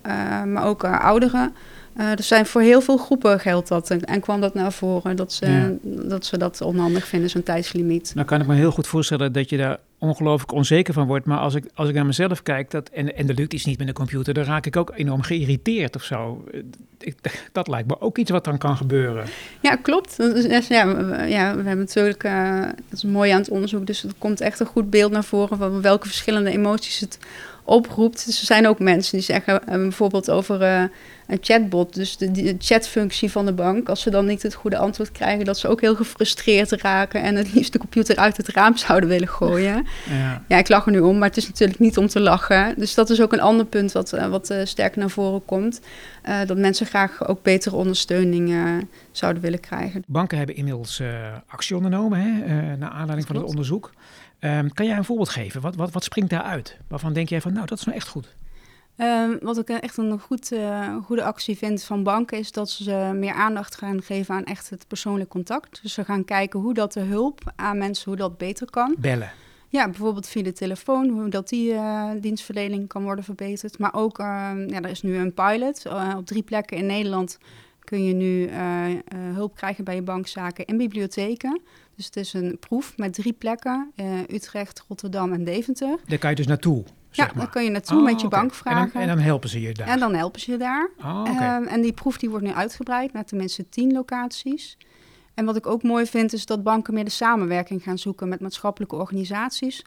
maar 0.47 0.65
ook 0.65 0.85
ouderen. 0.85 1.55
Eh 1.97 2.11
er 2.11 2.23
zijn 2.23 2.47
voor 2.47 2.61
heel 2.61 2.81
veel 2.81 2.97
groepen 2.97 3.41
geldt 3.41 3.69
dat 3.69 3.91
en, 3.91 4.05
en 4.05 4.21
kwam 4.21 4.41
dat 4.41 4.55
naar 4.55 4.73
voren 4.73 5.17
dat 5.17 5.33
ze, 5.33 5.47
Ja. 5.47 5.73
dat 6.09 6.25
ze 6.27 6.39
dat 6.39 6.61
onhandig 6.61 7.07
vinden, 7.07 7.31
zo'n 7.31 7.43
tijdslimiet. 7.43 8.13
Nou 8.15 8.27
kan 8.27 8.41
ik 8.41 8.47
me 8.47 8.55
heel 8.55 8.71
goed 8.71 8.87
voorstellen 8.87 9.33
dat 9.33 9.51
je 9.51 9.57
daar 9.57 9.79
ongelooflijk 9.99 10.53
onzeker 10.53 10.95
van 10.95 11.07
wordt. 11.07 11.27
Maar 11.27 11.39
als 11.39 11.55
ik, 11.55 11.65
als 11.75 11.89
ik 11.89 11.95
naar 11.95 12.07
mezelf 12.07 12.43
kijk 12.43 12.71
dat, 12.71 12.89
en, 12.89 13.17
en 13.17 13.29
er 13.29 13.35
lukt 13.35 13.53
iets 13.53 13.65
niet 13.65 13.79
met 13.79 13.89
een 13.89 13.95
computer, 13.95 14.35
dan 14.35 14.45
raak 14.45 14.67
ik 14.67 14.77
ook 14.77 14.93
enorm 14.95 15.23
geïrriteerd 15.23 15.97
of 15.97 16.03
zo. 16.03 16.45
Eh, 16.53 16.61
Ik, 16.99 17.15
dat 17.53 17.69
lijkt 17.69 17.89
me 17.89 18.01
ook 18.01 18.19
iets 18.19 18.31
wat 18.31 18.45
dan 18.45 18.59
kan 18.59 18.77
gebeuren. 18.77 19.25
Ja, 19.61 19.77
klopt. 19.77 20.19
Echt- 20.49 20.67
ja, 20.69 20.85
ja, 21.27 21.51
we 21.57 21.63
hebben 21.63 21.79
natuurlijk, 21.79 22.25
eh, 22.25 22.61
dat 22.61 22.75
is 22.93 23.03
mooi 23.05 23.31
aan 23.31 23.41
het 23.41 23.51
onderzoek, 23.51 23.87
dus 23.87 24.05
er 24.05 24.11
komt 24.19 24.41
echt 24.41 24.61
een 24.61 24.67
goed 24.67 24.91
beeld 24.91 25.13
naar 25.13 25.25
voren 25.25 25.59
van 25.59 25.81
welke 25.83 26.07
verschillende 26.07 26.51
emoties 26.51 27.01
het 27.01 27.19
oproept. 27.65 28.27
Dus 28.27 28.41
er 28.41 28.47
zijn 28.47 28.67
ook 28.67 28.79
mensen 28.79 29.13
die 29.13 29.27
zeggen 29.27 29.67
eh, 29.67 29.77
bijvoorbeeld 29.77 30.31
over 30.31 30.63
eh, 30.63 30.83
een 31.27 31.39
chatbot, 31.41 31.95
dus 31.95 32.17
de, 32.17 32.55
chatfunctie 32.59 33.31
van 33.31 33.47
de 33.47 33.53
bank, 33.53 33.89
als 33.89 34.01
ze 34.01 34.11
dan 34.11 34.27
niet 34.27 34.43
het 34.43 34.55
goede 34.55 34.77
antwoord 34.77 35.13
krijgen, 35.13 35.45
dat 35.45 35.59
ze 35.59 35.69
ook 35.69 35.81
heel 35.81 35.95
gefrustreerd 35.95 36.71
raken 36.71 37.23
en 37.23 37.37
het 37.37 37.55
liefst 37.55 37.73
de 37.73 37.79
computer 37.79 38.17
uit 38.17 38.37
het 38.37 38.49
raam 38.49 38.77
zouden 38.77 39.09
willen 39.09 39.29
gooien. 39.29 39.87
Ja. 40.11 40.43
Ja, 40.49 40.59
ik 40.59 40.69
lach 40.69 40.87
er 40.87 40.93
nu 40.93 41.01
om, 41.01 41.19
maar 41.19 41.29
het 41.29 41.37
is 41.37 41.49
natuurlijk 41.49 41.79
niet 41.79 41.99
om 41.99 42.07
te 42.07 42.21
lachen. 42.21 42.75
Dus 42.77 42.95
dat 42.95 43.11
is 43.11 43.21
ook 43.21 43.33
een 43.33 43.41
ander 43.41 43.67
punt 43.67 43.93
wat, 43.93 44.13
eh, 44.13 44.27
wat 44.27 44.55
sterk 44.65 44.97
naar 44.97 45.11
voren 45.11 45.45
komt. 45.45 45.81
Dat 46.47 46.57
mensen 46.57 46.87
graag 46.87 47.29
ook 47.29 47.43
betere 47.43 47.77
ondersteuning 47.77 48.55
zouden 49.11 49.43
willen 49.43 49.61
krijgen. 49.61 50.05
Banken 50.07 50.39
hebben 50.39 50.57
inmiddels 50.57 51.03
actie 51.47 51.77
ondernomen, 51.77 52.21
hè, 52.21 52.77
naar 52.77 52.91
aanleiding 52.91 53.27
van 53.27 53.37
het 53.37 53.45
onderzoek. 53.45 53.93
Ehm, 54.43 54.69
kan 54.69 54.87
jij 54.87 54.97
een 54.97 55.05
voorbeeld 55.05 55.29
geven? 55.29 55.61
Wat, 55.61 55.77
wat, 55.77 55.93
wat 55.93 56.05
springt 56.05 56.31
daaruit? 56.31 56.77
Waarvan 56.89 57.13
denk 57.13 57.29
jij 57.29 57.41
van, 57.41 57.53
nou, 57.53 57.67
dat 57.67 57.79
is 57.79 57.85
nou 57.85 57.97
echt 57.97 58.09
goed? 58.09 58.35
Ehm, 58.97 59.37
wat 59.41 59.59
ik 59.59 59.69
echt 59.69 59.97
een 59.97 60.19
goed, 60.19 60.53
eh, 60.53 60.97
goede 61.05 61.25
actie 61.25 61.59
vind 61.59 61.83
van 61.83 62.03
banken 62.03 62.39
is 62.39 62.53
dat 62.53 62.71
ze 62.71 63.13
meer 63.15 63.33
aandacht 63.33 63.77
gaan 63.77 64.03
geven 64.03 64.35
aan 64.35 64.45
echt 64.45 64.71
het 64.71 64.89
persoonlijk 64.89 65.31
contact. 65.31 65.83
Dus 65.83 65.93
ze 65.93 66.05
gaan 66.05 66.25
kijken 66.25 66.61
hoe 66.61 66.75
dat 66.75 66.93
de 66.93 67.01
hulp 67.01 67.53
aan 67.57 67.79
mensen, 67.79 68.09
hoe 68.09 68.17
dat 68.17 68.39
beter 68.39 68.71
kan. 68.71 68.95
Bellen. 68.99 69.31
Ja, 69.69 69.85
bijvoorbeeld 69.85 70.27
via 70.27 70.43
de 70.43 70.53
telefoon, 70.53 71.09
hoe 71.09 71.29
dat 71.29 71.49
die 71.49 71.73
eh, 71.73 72.11
dienstverlening 72.21 72.89
kan 72.89 73.03
worden 73.03 73.25
verbeterd. 73.25 73.79
Maar 73.79 73.95
ook, 73.95 74.19
ehm, 74.19 74.69
ja, 74.69 74.81
er 74.81 74.91
is 74.91 75.03
nu 75.03 75.17
een 75.17 75.35
pilot. 75.35 75.87
Eh, 75.87 76.15
op 76.17 76.27
drie 76.27 76.43
plekken 76.43 76.77
in 76.77 76.87
Nederland 76.87 77.39
kun 77.85 78.05
je 78.05 78.15
nu 78.15 78.51
hulp 79.35 79.57
krijgen 79.57 79.85
bij 79.85 79.95
je 79.95 80.03
bankzaken 80.03 80.65
in 80.65 80.77
bibliotheken. 80.77 81.61
Dus 81.97 82.05
het 82.07 82.17
is 82.17 82.33
een 82.33 82.57
proef 82.61 82.97
met 82.97 83.13
drie 83.15 83.33
plekken, 83.33 83.91
eh, 83.97 84.19
Utrecht, 84.29 84.85
Rotterdam 84.89 85.33
en 85.33 85.45
Deventer. 85.45 85.99
Daar 86.07 86.19
kan 86.19 86.31
je 86.31 86.37
dus 86.37 86.47
naartoe, 86.47 86.85
zeg 87.11 87.27
ja, 87.27 87.33
maar. 87.33 87.43
dan 87.43 87.53
kun 87.53 87.65
je 87.65 87.71
naartoe 87.71 87.99
Oh, 87.99 88.05
met 88.05 88.21
je 88.21 88.27
oké. 88.27 88.37
bankvragen. 88.37 88.81
En 88.83 88.91
dan, 88.93 89.03
en 89.03 89.09
dan 89.17 89.19
helpen 89.19 89.49
ze 89.49 89.61
je 89.61 89.73
daar. 89.75 89.87
En 89.87 89.99
dan 89.99 90.15
helpen 90.15 90.41
ze 90.41 90.51
je 90.51 90.57
daar. 90.59 90.91
Oh. 90.99 91.23
Ehm, 91.29 91.65
en 91.65 91.81
die 91.81 91.93
proef 91.93 92.19
die 92.19 92.31
wordt 92.31 92.45
nu 92.45 92.53
uitgebreid 92.53 93.13
naar 93.13 93.25
tenminste 93.25 93.69
tien 93.69 93.93
locaties. 93.93 94.77
En 95.35 95.45
wat 95.45 95.57
ik 95.57 95.67
ook 95.67 95.83
mooi 95.83 96.07
vind, 96.07 96.33
is 96.33 96.47
dat 96.47 96.63
banken 96.63 96.95
meer 96.95 97.05
de 97.05 97.11
samenwerking 97.11 97.83
gaan 97.83 97.99
zoeken 97.99 98.29
met 98.29 98.41
maatschappelijke 98.41 98.97
organisaties. 98.97 99.83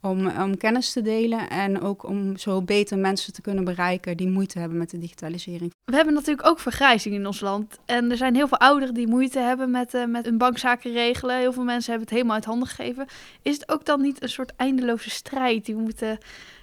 Om, 0.00 0.26
om 0.26 0.56
kennis 0.56 0.92
te 0.92 1.02
delen 1.02 1.50
en 1.50 1.80
ook 1.80 2.08
om 2.08 2.36
zo 2.36 2.62
beter 2.62 2.98
mensen 2.98 3.32
te 3.32 3.40
kunnen 3.40 3.64
bereiken 3.64 4.16
die 4.16 4.28
moeite 4.28 4.58
hebben 4.58 4.78
met 4.78 4.90
de 4.90 4.98
digitalisering. 4.98 5.72
We 5.84 5.96
hebben 5.96 6.14
natuurlijk 6.14 6.46
ook 6.46 6.60
vergrijzing 6.60 7.14
in 7.14 7.26
ons 7.26 7.40
land. 7.40 7.78
En 7.84 8.10
er 8.10 8.16
zijn 8.16 8.34
heel 8.34 8.48
veel 8.48 8.58
ouderen 8.58 8.94
die 8.94 9.06
moeite 9.06 9.38
hebben 9.38 9.70
met, 9.70 9.94
eh, 9.94 10.04
met 10.04 10.24
hun 10.24 10.38
bankzaken 10.38 10.92
regelen. 10.92 11.38
Heel 11.38 11.52
veel 11.52 11.64
mensen 11.64 11.90
hebben 11.90 12.08
het 12.08 12.16
helemaal 12.16 12.36
uit 12.36 12.44
handen 12.44 12.68
gegeven. 12.68 13.06
Is 13.42 13.54
het 13.54 13.68
ook 13.68 13.84
dan 13.84 14.00
niet 14.00 14.22
een 14.22 14.28
soort 14.28 14.52
eindeloze 14.56 15.10
strijd 15.10 15.64
die 15.64 15.74
we 15.74 15.80
moeten 15.80 16.18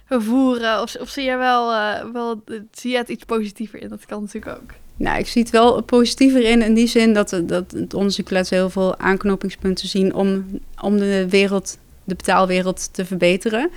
voeren? 0.08 0.82
Of, 0.82 0.96
of 0.96 1.08
zie 1.08 1.24
je 1.24 1.36
wel, 1.36 1.72
eh, 1.72 2.04
wel 2.12 2.42
zie 2.70 2.90
je 2.90 2.96
het 2.96 3.08
iets 3.08 3.24
positiever 3.24 3.82
in? 3.82 3.88
Dat 3.88 4.06
kan 4.06 4.20
natuurlijk 4.22 4.56
ook. 4.62 4.70
Nou, 4.96 5.18
ik 5.18 5.26
zie 5.26 5.42
het 5.42 5.50
wel 5.50 5.82
positiever 5.82 6.42
in, 6.42 6.62
in 6.62 6.74
die 6.74 6.86
zin 6.86 7.12
dat, 7.12 7.42
dat 7.44 7.70
het 7.70 7.94
onderzoek 7.94 8.30
laat 8.30 8.48
heel 8.48 8.70
veel 8.70 8.98
aanknopingspunten 8.98 9.88
zien 9.88 10.14
om, 10.14 10.60
om 10.82 10.98
de 10.98 11.28
wereld, 11.28 11.78
de 12.06 12.14
betaalwereld 12.14 12.88
te 12.92 13.04
verbeteren. 13.04 13.70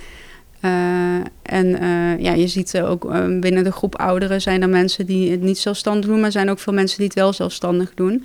Eh, 0.60 0.70
en 1.42 1.80
eh, 1.80 2.18
ja, 2.18 2.32
je 2.32 2.48
ziet 2.48 2.80
ook 2.80 3.10
eh, 3.10 3.38
binnen 3.40 3.64
de 3.64 3.72
groep 3.72 3.96
ouderen 3.96 4.40
zijn 4.40 4.62
er 4.62 4.68
mensen 4.68 5.06
die 5.06 5.30
het 5.30 5.40
niet 5.40 5.58
zelfstandig 5.58 6.10
doen, 6.10 6.20
maar 6.20 6.32
zijn 6.32 6.50
ook 6.50 6.58
veel 6.58 6.72
mensen 6.72 6.98
die 6.98 7.06
het 7.06 7.16
wel 7.16 7.32
zelfstandig 7.32 7.94
doen. 7.94 8.24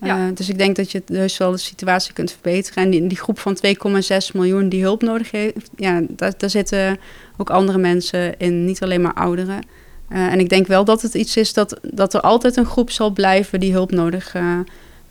Ja. 0.00 0.18
Eh, 0.18 0.34
dus 0.34 0.48
ik 0.48 0.58
denk 0.58 0.76
dat 0.76 0.90
je 0.92 1.02
dus 1.04 1.36
wel 1.36 1.50
de 1.50 1.56
situatie 1.56 2.12
kunt 2.12 2.30
verbeteren. 2.30 2.82
En 2.82 2.90
die, 2.90 3.06
die 3.06 3.18
groep 3.18 3.38
van 3.38 3.56
2,6 3.66 4.32
miljoen 4.34 4.68
die 4.68 4.82
hulp 4.82 5.02
nodig 5.02 5.30
heeft, 5.30 5.70
ja, 5.76 6.02
daar, 6.08 6.32
daar 6.36 6.50
zitten 6.50 6.98
ook 7.36 7.50
andere 7.50 7.78
mensen 7.78 8.38
in, 8.38 8.64
niet 8.64 8.82
alleen 8.82 9.00
maar 9.00 9.14
ouderen. 9.14 9.60
Eh, 10.08 10.32
en 10.32 10.38
ik 10.40 10.48
denk 10.48 10.66
wel 10.66 10.84
dat 10.84 11.02
het 11.02 11.14
iets 11.14 11.36
is 11.36 11.52
dat, 11.52 11.78
dat 11.82 12.14
er 12.14 12.20
altijd 12.20 12.56
een 12.56 12.66
groep 12.66 12.90
zal 12.90 13.10
blijven 13.10 13.60
die 13.60 13.72
hulp 13.72 13.90
nodig, 13.90 14.34
eh, 14.34 14.58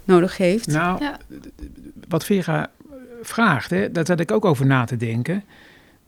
nodig 0.04 0.38
heeft. 0.38 0.68
Nou, 0.68 1.04
Ja. 1.04 1.18
wat 2.08 2.26
Vera 2.26 2.70
vraagt, 3.28 3.70
hè, 3.70 3.92
daar 3.92 4.06
zat 4.06 4.20
ik 4.20 4.32
ook 4.32 4.46
over 4.46 4.66
na 4.66 4.86
te 4.86 4.98
denken. 4.98 5.44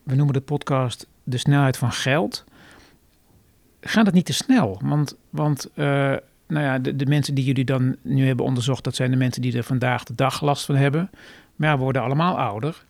We 0.02 0.14
noemen 0.14 0.34
de 0.34 0.40
podcast 0.40 1.06
De 1.24 1.38
snelheid 1.38 1.76
van 1.76 1.92
geld. 1.92 2.44
Gaat 3.80 4.06
het 4.06 4.14
niet 4.14 4.26
te 4.26 4.32
snel? 4.32 4.80
Want, 4.84 5.16
want 5.30 5.70
eh, 5.74 5.84
nou 6.46 6.64
ja, 6.64 6.78
de, 6.78 6.96
de 6.96 7.06
mensen 7.06 7.34
die 7.34 7.44
jullie 7.44 7.64
dan 7.64 7.96
nu 8.02 8.26
hebben 8.26 8.44
onderzocht, 8.44 8.84
dat 8.84 8.94
zijn 8.94 9.10
de 9.10 9.16
mensen 9.16 9.42
die 9.42 9.56
er 9.56 9.62
vandaag 9.62 10.04
de 10.04 10.14
dag 10.14 10.40
last 10.40 10.64
van 10.64 10.76
hebben. 10.76 11.10
Maar 11.56 11.68
ja, 11.68 11.76
we 11.76 11.82
worden 11.82 12.02
allemaal 12.02 12.38
ouder. 12.38 12.84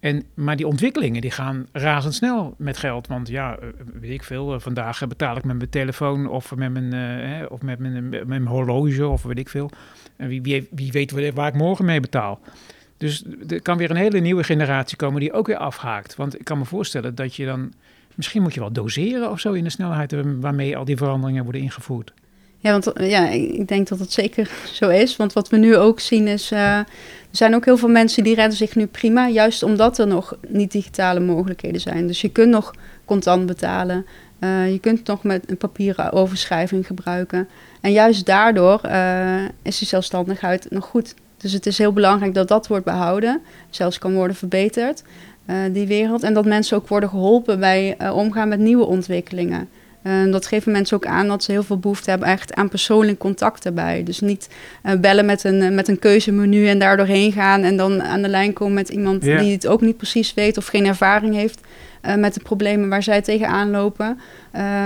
En, 0.00 0.24
maar 0.34 0.56
die 0.56 0.66
ontwikkelingen 0.66 1.20
die 1.20 1.30
gaan 1.30 1.66
razendsnel 1.72 2.54
met 2.58 2.76
geld. 2.76 3.06
Want 3.06 3.28
ja, 3.28 3.56
eh, 3.56 3.68
weet 4.00 4.10
ik 4.10 4.22
veel, 4.22 4.54
eh, 4.54 4.60
vandaag 4.60 5.06
betaal 5.06 5.36
ik 5.36 5.44
met 5.44 5.56
mijn 5.56 5.70
telefoon 5.70 6.28
of 6.28 6.54
met 6.56 6.72
mijn, 6.72 7.50
of 7.50 7.62
met 7.62 7.78
mijn, 7.78 8.08
met 8.08 8.26
mijn 8.26 8.46
horloge 8.46 9.08
of 9.08 9.22
weet 9.22 9.38
ik 9.38 9.48
veel. 9.48 9.70
En 10.16 10.28
wie, 10.28 10.42
wie, 10.42 10.68
wie 10.70 10.92
weet 10.92 11.32
waar 11.34 11.48
ik 11.48 11.54
morgen 11.54 11.84
mee 11.84 12.00
betaal. 12.00 12.40
Dus 13.00 13.22
er 13.48 13.62
kan 13.62 13.76
weer 13.76 13.90
een 13.90 13.96
hele 13.96 14.18
nieuwe 14.18 14.44
generatie 14.44 14.96
komen 14.96 15.20
die 15.20 15.32
ook 15.32 15.46
weer 15.46 15.56
afhaakt. 15.56 16.16
Want 16.16 16.38
ik 16.38 16.44
kan 16.44 16.58
me 16.58 16.64
voorstellen 16.64 17.14
dat 17.14 17.34
je 17.34 17.44
dan... 17.44 17.72
Misschien 18.14 18.42
moet 18.42 18.54
je 18.54 18.60
wel 18.60 18.72
doseren 18.72 19.30
of 19.30 19.40
zo 19.40 19.52
in 19.52 19.64
de 19.64 19.70
snelheid 19.70 20.14
waarmee 20.40 20.76
al 20.76 20.84
die 20.84 20.96
veranderingen 20.96 21.42
worden 21.44 21.60
ingevoerd. 21.62 22.12
Ja, 22.58 22.70
want 22.70 22.92
eh, 22.92 23.10
ja, 23.10 23.28
ik 23.28 23.68
denk 23.68 23.88
dat 23.88 23.98
het 23.98 24.12
zeker 24.12 24.50
zo 24.80 24.88
is. 24.88 25.16
Want 25.16 25.32
wat 25.32 25.48
we 25.48 25.56
nu 25.56 25.76
ook 25.76 26.00
zien 26.00 26.26
is... 26.26 26.50
eh, 26.50 26.76
er 26.78 26.86
zijn 27.30 27.54
ook 27.54 27.64
heel 27.64 27.76
veel 27.76 27.88
mensen 27.88 28.24
die 28.24 28.34
redden 28.34 28.56
zich 28.56 28.74
nu 28.74 28.86
prima... 28.86 29.28
juist 29.28 29.62
omdat 29.62 29.98
er 29.98 30.06
nog 30.06 30.36
niet 30.48 30.72
digitale 30.72 31.20
mogelijkheden 31.20 31.80
zijn. 31.80 32.06
Dus 32.06 32.20
je 32.20 32.28
kunt 32.30 32.50
nog 32.50 32.74
contant 33.04 33.46
betalen. 33.46 34.06
eh, 34.38 34.72
je 34.72 34.78
kunt 34.78 35.06
nog 35.06 35.22
met 35.22 35.50
een 35.50 35.56
papieren 35.56 36.12
overschrijving 36.12 36.86
gebruiken. 36.86 37.48
En 37.80 37.92
juist 37.92 38.26
daardoor 38.26 38.80
is 39.62 39.78
die 39.78 39.88
zelfstandigheid 39.88 40.66
nog 40.70 40.84
goed. 40.84 41.14
Dus 41.40 41.52
het 41.52 41.66
is 41.66 41.78
heel 41.78 41.92
belangrijk 41.92 42.34
dat 42.34 42.48
dat 42.48 42.66
wordt 42.66 42.84
behouden. 42.84 43.40
Zelfs 43.70 43.98
kan 43.98 44.14
worden 44.14 44.36
verbeterd, 44.36 45.02
eh, 45.46 45.56
die 45.72 45.86
wereld. 45.86 46.22
En 46.22 46.34
dat 46.34 46.44
mensen 46.44 46.76
ook 46.76 46.88
worden 46.88 47.08
geholpen 47.08 47.60
bij 47.60 47.94
eh, 47.98 48.16
omgaan 48.16 48.48
met 48.48 48.58
nieuwe 48.58 48.84
ontwikkelingen. 48.84 49.68
Dat 50.30 50.46
geven 50.46 50.72
mensen 50.72 50.96
ook 50.96 51.06
aan 51.06 51.28
dat 51.28 51.44
ze 51.44 51.52
heel 51.52 51.62
veel 51.62 51.78
behoefte 51.78 52.10
hebben 52.10 52.28
echt 52.28 52.54
aan 52.54 52.68
persoonlijk 52.68 53.18
contact 53.18 53.62
daarbij. 53.62 54.02
Dus 54.02 54.20
niet 54.20 54.48
eh, 54.82 54.94
bellen 55.00 55.26
met 55.26 55.44
een, 55.44 55.74
met 55.74 55.88
een 55.88 55.98
keuzemenu 55.98 56.68
en 56.68 56.78
daar 56.78 56.96
doorheen 56.96 57.32
gaan 57.32 57.62
en 57.62 57.76
dan 57.76 58.02
aan 58.02 58.22
de 58.22 58.28
lijn 58.28 58.52
komen 58.52 58.74
met 58.74 58.88
iemand 58.88 59.22
die 59.22 59.52
het 59.52 59.66
ook 59.66 59.80
niet 59.80 59.96
precies 59.96 60.34
weet 60.34 60.56
of 60.56 60.66
geen 60.66 60.86
ervaring 60.86 61.34
heeft 61.34 61.60
met 62.16 62.34
de 62.34 62.40
problemen 62.40 62.88
waar 62.88 63.02
zij 63.02 63.22
tegenaan 63.22 63.70
lopen. 63.70 64.20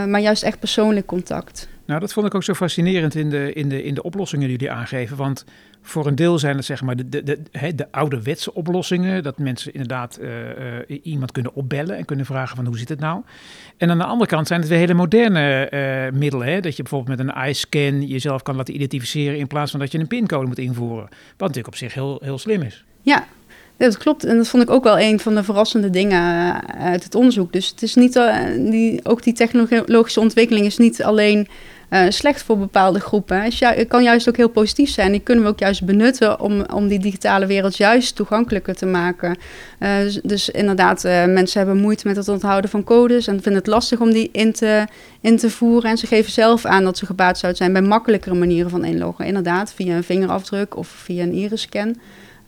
Maar 0.09 0.21
juist 0.21 0.43
echt 0.43 0.59
persoonlijk 0.59 1.07
contact. 1.07 1.69
Nou, 1.87 2.01
dat 2.01 2.13
vond 2.13 2.27
ik 2.27 2.35
ook 2.35 2.43
zo 2.43 2.55
fascinerend 2.55 3.15
in 3.15 3.31
de, 3.31 3.53
in 3.53 3.69
de, 3.69 3.83
in 3.83 3.95
de 3.95 4.03
oplossingen 4.03 4.49
die 4.49 4.59
jullie 4.59 4.75
aangeven. 4.75 5.17
Want 5.17 5.45
voor 5.83 6.07
een 6.07 6.15
deel 6.15 6.39
zijn 6.39 6.57
het 6.57 6.65
zeg 6.65 6.83
maar 6.83 6.97
de, 6.97 7.09
de, 7.09 7.23
de, 7.23 7.39
hè, 7.53 7.75
de 7.75 7.87
ouderwetse 7.91 8.55
oplossingen. 8.55 9.23
Dat 9.23 9.39
mensen 9.39 9.73
inderdaad 9.73 10.17
eh, 10.17 10.51
eh, 10.51 11.01
iemand 11.03 11.33
kunnen 11.33 11.55
opbellen 11.55 11.97
en 11.97 12.05
kunnen 12.05 12.27
vragen 12.27 12.57
van 12.57 12.67
hoe 12.67 12.79
zit 12.79 12.89
het 12.89 13.01
nou. 13.01 13.23
En 13.77 13.91
aan 13.91 13.99
de 13.99 14.05
andere 14.05 14.31
kant 14.31 14.47
zijn 14.47 14.61
het 14.61 14.69
weer 14.69 14.79
hele 14.79 14.95
moderne 14.95 15.69
eh, 15.69 16.13
middelen. 16.19 16.63
Dat 16.63 16.77
je 16.77 16.83
bijvoorbeeld 16.83 17.19
met 17.19 17.27
een 17.27 17.35
eye-scan 17.35 18.03
jezelf 18.03 18.43
kan 18.43 18.57
laten 18.57 18.75
identificeren 18.75 19.39
in 19.39 19.47
plaats 19.47 19.71
van 19.71 19.81
dat 19.81 19.93
je 19.93 19.99
een 19.99 20.07
pincode 20.07 20.47
moet 20.47 20.59
invoeren. 20.59 21.09
Wat 21.09 21.39
natuurlijk 21.39 21.67
op 21.67 21.77
zich 21.77 21.95
heel, 21.95 22.21
heel 22.23 22.39
slim 22.39 22.63
is. 22.63 22.85
Ja, 23.03 23.27
dat 23.77 23.97
klopt. 23.97 24.25
En 24.25 24.37
dat 24.37 24.49
vond 24.49 24.63
ik 24.63 24.71
ook 24.71 24.85
wel 24.85 24.99
een 24.99 25.21
van 25.21 25.35
de 25.35 25.45
verrassende 25.45 25.91
dingen 25.91 26.23
uit 26.79 27.05
het 27.05 27.15
onderzoek. 27.15 27.53
Dus 27.53 27.69
het 27.69 27.83
is 27.83 27.95
niet, 27.95 28.21
die, 28.57 29.01
ook 29.05 29.23
die 29.23 29.33
technologische 29.33 30.21
ontwikkeling 30.21 30.67
is 30.67 30.79
niet 30.79 31.03
alleen 31.03 31.49
eh, 31.95 32.05
slecht 32.09 32.43
voor 32.43 32.59
bepaalde 32.59 33.01
groepen. 33.01 33.43
Het 33.43 33.89
kan 33.89 34.03
juist 34.03 34.29
ook 34.29 34.37
heel 34.37 34.49
positief 34.49 34.91
zijn. 34.91 35.13
Die 35.13 35.21
kunnen 35.21 35.45
we 35.45 35.51
ook 35.51 35.59
juist 35.59 35.85
benutten 35.85 36.41
om, 36.41 36.65
om 36.73 36.89
die 36.89 36.99
digitale 36.99 37.47
wereld 37.47 37.77
juist 37.77 38.17
toegankelijker 38.17 38.75
te 38.75 38.87
maken. 38.87 39.37
Eh, 39.79 39.99
dus, 39.99 40.21
dus 40.23 40.49
inderdaad, 40.49 41.05
eh, 41.05 41.25
mensen 41.25 41.59
hebben 41.59 41.81
moeite 41.81 42.07
met 42.07 42.17
het 42.17 42.29
onthouden 42.29 42.71
van 42.71 42.85
codes 42.85 43.27
en 43.27 43.35
vinden 43.35 43.61
het 43.61 43.67
lastig 43.67 44.01
om 44.01 44.13
die 44.13 44.29
in 44.33 44.53
te, 44.53 44.87
in 45.21 45.37
te 45.37 45.51
voeren. 45.51 45.91
En 45.91 45.97
ze 45.97 46.07
geven 46.07 46.33
zelf 46.33 46.65
aan 46.65 46.85
dat 46.85 46.99
ze 46.99 47.07
gebaat 47.07 47.39
zouden 47.39 47.63
zijn 47.63 47.73
bij 47.73 47.83
makkelijkere 47.83 48.35
manieren 48.35 48.71
van 48.71 48.85
inloggen. 48.85 49.27
Inderdaad, 49.27 49.73
via 49.75 49.97
een 49.97 50.05
vingerafdruk 50.05 50.77
of 50.77 50.89
via 50.89 51.23
een 51.23 51.33
iris-scan. 51.33 51.97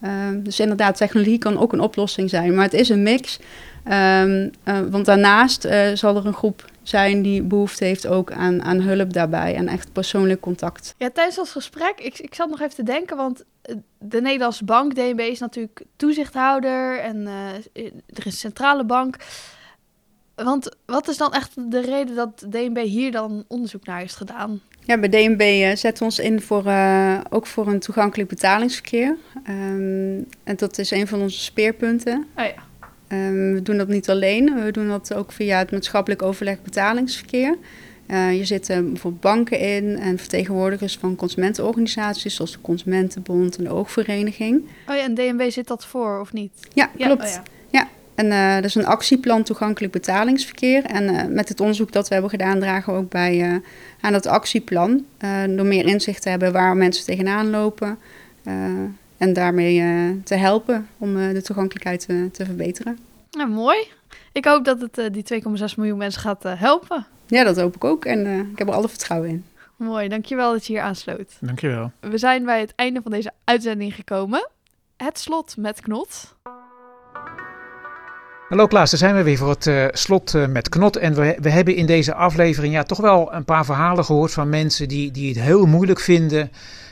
Ehm, 0.01 0.43
dus 0.43 0.61
inderdaad, 0.61 0.97
technologie 0.97 1.39
kan 1.39 1.59
ook 1.59 1.73
een 1.73 1.81
oplossing 1.81 2.31
zijn. 2.31 2.55
Maar 2.55 2.65
het 2.65 2.75
is 2.75 2.89
een 2.89 3.03
mix. 3.03 3.39
Ehm, 3.85 4.49
eh, 4.65 4.75
want 4.91 5.05
daarnaast 5.05 5.69
zal 5.95 6.17
er 6.17 6.27
een 6.27 6.35
groep 6.35 6.65
zijn 6.89 7.23
die 7.23 7.43
behoefte 7.43 7.85
heeft 7.85 8.07
ook 8.07 8.33
aan, 8.33 8.63
aan 8.63 8.81
hulp 8.81 9.13
daarbij. 9.13 9.55
En 9.55 9.69
echt 9.69 9.93
persoonlijk 9.93 10.41
contact. 10.41 10.95
Ja, 10.99 11.11
tijdens 11.11 11.39
ons 11.39 11.51
gesprek, 11.51 12.01
ik, 12.01 12.19
ik 12.19 12.35
zat 12.35 12.49
nog 12.49 12.61
even 12.61 12.75
te 12.75 12.83
denken, 12.83 13.17
want 13.17 13.45
eh, 13.63 13.75
de 13.99 14.21
Nederlandse 14.21 14.65
bank, 14.65 14.95
DNB, 14.95 15.21
is 15.21 15.39
natuurlijk 15.39 15.83
toezichthouder 15.97 16.99
en 16.99 17.27
eh, 17.27 17.85
er 18.07 18.17
is 18.17 18.25
een 18.25 18.33
centrale 18.33 18.85
bank. 18.85 19.17
Want 20.35 20.77
wat 20.87 21.09
is 21.09 21.17
dan 21.17 21.33
echt 21.33 21.71
de 21.71 21.81
reden 21.81 22.15
dat 22.15 22.47
DNB 22.51 22.79
hier 22.79 23.13
dan 23.13 23.45
onderzoek 23.49 23.87
naar 23.87 23.99
heeft 23.99 24.17
gedaan? 24.17 24.61
Ja, 24.81 24.99
bij 24.99 25.09
DNB 25.09 25.41
eh, 25.41 25.77
zetten 25.77 25.99
we 25.99 26.05
ons 26.05 26.19
in 26.19 26.41
voor, 26.41 26.65
ook 27.31 27.47
voor 27.47 27.67
een 27.67 27.81
toegankelijk 27.81 28.29
betalingsverkeer. 28.29 29.17
Ehm, 29.45 30.21
en 30.45 30.57
dat 30.57 30.79
is 30.79 30.91
een 30.91 31.07
van 31.07 31.21
onze 31.21 31.39
speerpunten. 31.39 32.27
Oh 32.37 32.45
ja. 32.45 32.66
Ehm, 33.09 33.53
we 33.53 33.61
doen 33.63 33.77
dat 33.77 33.89
niet 33.89 34.11
alleen, 34.11 34.65
we 34.65 34.71
doen 34.71 34.89
dat 34.89 35.15
ook 35.15 35.33
via 35.33 35.59
het 35.59 35.71
maatschappelijk 35.71 36.23
overleg 36.23 36.63
betalingsverkeer. 36.63 37.57
Eh 38.07 38.27
hier 38.27 38.47
zitten 38.47 38.93
bijvoorbeeld 38.93 39.23
banken 39.23 39.59
in 39.59 39.99
en 39.99 40.19
vertegenwoordigers 40.19 40.97
van 40.97 41.17
consumentenorganisaties, 41.17 42.35
zoals 42.35 42.53
de 42.53 42.61
Consumentenbond 42.61 43.57
en 43.57 43.65
de 43.65 43.71
Oogvereniging. 43.71 44.63
Oh 44.89 44.95
ja, 44.97 45.03
en 45.03 45.15
DNB 45.15 45.51
zit 45.51 45.67
dat 45.67 45.87
voor, 45.87 46.21
of 46.21 46.33
niet? 46.33 46.53
Ja, 46.73 46.91
klopt. 46.97 47.23
oh 47.23 47.43
ja. 47.71 47.89
En 48.15 48.31
eh 48.31 48.55
dat 48.55 48.65
is 48.65 48.75
een 48.75 48.87
actieplan 48.87 49.43
toegankelijk 49.43 49.93
betalingsverkeer. 49.93 50.85
En 50.85 51.09
eh, 51.09 51.27
met 51.27 51.49
het 51.49 51.61
onderzoek 51.61 51.93
dat 51.93 52.09
we 52.09 52.13
hebben 52.13 52.31
gedaan, 52.31 52.61
dragen 52.61 52.93
we 52.93 52.99
ook 52.99 53.11
bij 53.11 53.61
aan 54.01 54.13
dat 54.13 54.27
actieplan. 54.27 55.05
door 55.49 55.67
meer 55.67 55.87
inzicht 55.87 56.23
te 56.23 56.29
hebben 56.29 56.53
waar 56.53 56.77
mensen 56.77 57.05
tegenaan 57.05 57.51
lopen. 57.51 57.99
En 59.17 59.33
daarmee 59.33 59.81
eh, 59.81 60.25
te 60.25 60.35
helpen 60.35 60.89
om 60.99 61.17
eh, 61.19 61.33
de 61.33 61.43
toegankelijkheid 61.43 62.07
eh, 62.07 62.17
te 62.33 62.45
verbeteren. 62.45 62.99
Nou, 63.31 63.51
mooi. 63.51 63.79
Ik 64.33 64.45
hoop 64.45 64.65
dat 64.65 64.81
het 64.81 64.99
eh, 64.99 65.05
die 65.13 65.43
2,6 65.43 65.75
miljoen 65.77 65.99
mensen 65.99 66.21
gaat 66.21 66.45
eh, 66.45 66.61
helpen. 66.61 67.07
Ja, 67.27 67.45
dat 67.45 67.57
hoop 67.57 67.75
ik 67.75 67.85
ook. 67.85 68.05
En 68.05 68.27
eh, 68.27 68.39
ik 68.39 68.59
heb 68.59 68.69
er 68.69 68.75
alle 68.75 68.89
vertrouwen 68.89 69.29
in. 69.29 69.45
Mooi, 69.77 70.09
dankjewel 70.09 70.53
dat 70.53 70.67
je 70.67 70.73
hier 70.73 70.83
aansloot. 70.83 71.37
Dankjewel. 71.41 71.93
We 72.01 72.19
zijn 72.19 72.45
bij 72.45 72.61
het 72.61 72.73
einde 72.75 73.01
van 73.03 73.11
deze 73.11 73.33
uitzending 73.45 73.95
gekomen. 73.95 74.49
Het 74.97 75.19
slot 75.19 75.57
met 75.57 75.81
Knot. 75.81 76.35
Hallo 78.49 78.67
Klaas, 78.67 78.91
daar 78.91 78.99
zijn 78.99 79.15
we 79.15 79.23
weer 79.23 79.37
voor 79.37 79.49
het 79.49 79.67
eh, 79.67 79.87
slot 79.91 80.35
eh, 80.35 80.47
met 80.47 80.69
Knot. 80.69 80.97
En 80.97 81.15
we, 81.15 81.37
we 81.41 81.51
hebben 81.51 81.75
in 81.75 81.87
deze 81.87 82.15
aflevering 82.15 82.75
ja, 82.75 82.83
toch 82.83 83.01
wel 83.01 83.33
een 83.33 83.45
paar 83.45 83.65
verhalen 83.65 84.05
gehoord 84.05 84.33
van 84.33 84.49
mensen 84.49 84.89
die, 84.89 85.11
die 85.11 85.29
het 85.29 85.41
heel 85.41 85.67
moeilijk 85.67 86.01
vinden 86.01 86.51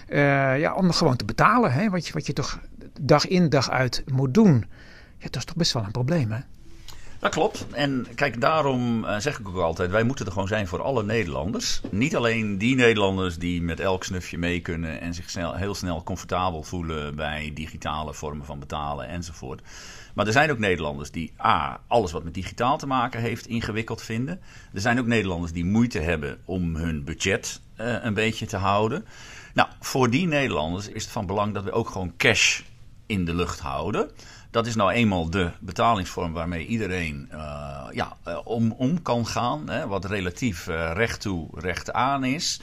eh, 0.09 0.59
ja, 0.59 0.75
om 0.75 0.93
gewoon 0.93 1.17
te 1.17 1.25
betalen. 1.25 1.73
Hè? 1.73 1.91
Wat, 1.91 2.07
je, 2.07 2.13
wat 2.13 2.27
je 2.27 2.33
toch 2.33 2.59
dag 3.01 3.27
in 3.27 3.49
dag 3.49 3.71
uit 3.71 4.05
moet 4.13 4.35
doen. 4.35 4.65
Ja, 5.19 5.25
dat 5.25 5.37
is 5.37 5.45
toch 5.45 5.57
best 5.57 5.73
wel 5.73 5.85
een 5.85 5.91
probleem 5.91 6.31
hè? 6.31 6.41
Dat 7.25 7.33
klopt. 7.33 7.67
En 7.71 8.07
kijk, 8.15 8.41
daarom 8.41 9.05
eh, 9.05 9.19
zeg 9.19 9.39
ik 9.39 9.49
ook 9.49 9.57
altijd: 9.57 9.91
wij 9.91 10.03
moeten 10.03 10.27
er 10.27 10.33
gewoon 10.33 10.49
zijn 10.49 10.67
voor 10.67 10.83
alle 10.83 11.05
Nederlanders. 11.05 11.81
Niet 11.91 12.17
alleen 12.17 12.59
die 12.59 12.75
Nederlanders 12.75 13.39
die 13.39 13.63
met 13.63 13.81
elk 13.81 14.05
snufje 14.05 14.39
mee 14.39 14.61
kunnen 14.61 15.01
en 15.01 15.15
zich 15.15 15.31
snel, 15.31 15.55
heel 15.55 15.75
snel 15.75 16.03
comfortabel 16.03 16.63
voelen 16.63 17.17
bij 17.17 17.51
digitale 17.55 18.15
vormen 18.15 18.47
van 18.47 18.59
betalen 18.59 19.09
enzovoort. 19.09 19.63
Maar 20.15 20.27
er 20.27 20.33
zijn 20.33 20.51
ook 20.51 20.59
Nederlanders 20.59 21.11
die 21.11 21.33
A, 21.45 21.81
alles 21.87 22.13
wat 22.13 22.25
met 22.25 22.35
digitaal 22.35 22.79
te 22.79 22.87
maken 22.87 23.21
heeft 23.21 23.47
ingewikkeld 23.47 24.03
vinden. 24.03 24.41
Er 24.75 24.81
zijn 24.81 24.99
ook 24.99 25.07
Nederlanders 25.07 25.53
die 25.53 25.65
moeite 25.65 25.99
hebben 25.99 26.39
om 26.45 26.77
hun 26.77 27.05
budget 27.05 27.61
eh, 27.77 27.97
een 28.01 28.15
beetje 28.15 28.47
te 28.47 28.57
houden. 28.57 29.05
Nou, 29.55 29.69
voor 29.81 30.11
die 30.11 30.27
Nederlanders 30.27 30.89
is 30.89 31.03
het 31.03 31.13
van 31.13 31.27
belang 31.27 31.55
dat 31.55 31.65
we 31.65 31.73
ook 31.73 31.89
gewoon 31.89 32.17
cash 32.17 32.61
in 33.07 33.25
de 33.25 33.35
lucht 33.35 33.61
houden. 33.61 34.11
Dat 34.51 34.67
is 34.67 34.75
nou 34.75 34.93
eenmaal 34.93 35.31
de 35.31 35.51
betalingsvorm 35.61 36.33
waarmee 36.33 36.67
iedereen 36.67 37.29
eh, 37.31 37.87
ja, 37.93 38.17
eh, 38.25 38.39
om, 38.45 38.73
om 38.73 39.03
kan 39.03 39.27
gaan. 39.27 39.69
Hè, 39.69 39.87
wat 39.87 40.05
relatief 40.05 40.67
eh, 40.67 40.91
recht 40.95 41.21
toe, 41.21 41.49
recht 41.53 41.93
aan 41.93 42.25
is. 42.25 42.61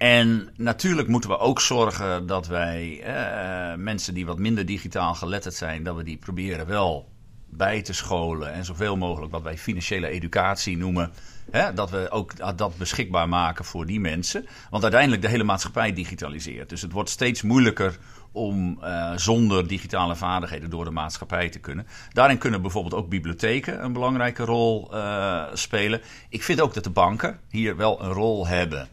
En 0.00 0.48
natuurlijk 0.56 1.08
moeten 1.08 1.30
we 1.30 1.38
ook 1.38 1.60
zorgen 1.60 2.26
dat 2.26 2.46
wij 2.46 3.02
eh, 3.02 3.76
mensen 3.76 4.14
die 4.14 4.26
wat 4.26 4.38
minder 4.38 4.66
digitaal 4.66 5.14
geletterd 5.14 5.54
zijn, 5.54 5.82
dat 5.82 5.96
we 5.96 6.02
die 6.02 6.16
proberen 6.16 6.66
wel 6.66 7.08
bij 7.50 7.82
te 7.82 7.92
scholen 7.92 8.52
en 8.52 8.64
zoveel 8.64 8.96
mogelijk 8.96 9.32
wat 9.32 9.42
wij 9.42 9.58
financiële 9.58 10.08
educatie 10.08 10.76
noemen 10.76 11.10
Hè, 11.50 11.72
dat 11.72 11.90
we 11.90 12.10
ook 12.10 12.56
dat 12.58 12.76
beschikbaar 12.76 13.28
maken 13.28 13.64
voor 13.64 13.86
die 13.86 14.00
mensen. 14.00 14.46
Want 14.70 14.82
uiteindelijk 14.82 15.22
de 15.22 15.28
hele 15.28 15.44
maatschappij 15.44 15.92
digitaliseert. 15.92 16.68
Dus 16.68 16.82
het 16.82 16.92
wordt 16.92 17.10
steeds 17.10 17.42
moeilijker 17.42 17.98
om 18.32 18.78
uh, 18.82 19.12
zonder 19.16 19.68
digitale 19.68 20.16
vaardigheden 20.16 20.70
door 20.70 20.84
de 20.84 20.90
maatschappij 20.90 21.48
te 21.48 21.58
kunnen. 21.58 21.86
Daarin 22.12 22.38
kunnen 22.38 22.62
bijvoorbeeld 22.62 22.94
ook 22.94 23.08
bibliotheken 23.08 23.84
een 23.84 23.92
belangrijke 23.92 24.44
rol 24.44 24.94
uh, 24.94 25.44
spelen. 25.52 26.00
Ik 26.28 26.42
vind 26.42 26.60
ook 26.60 26.74
dat 26.74 26.84
de 26.84 26.90
banken 26.90 27.40
hier 27.48 27.76
wel 27.76 28.02
een 28.02 28.12
rol 28.12 28.46
hebben. 28.46 28.88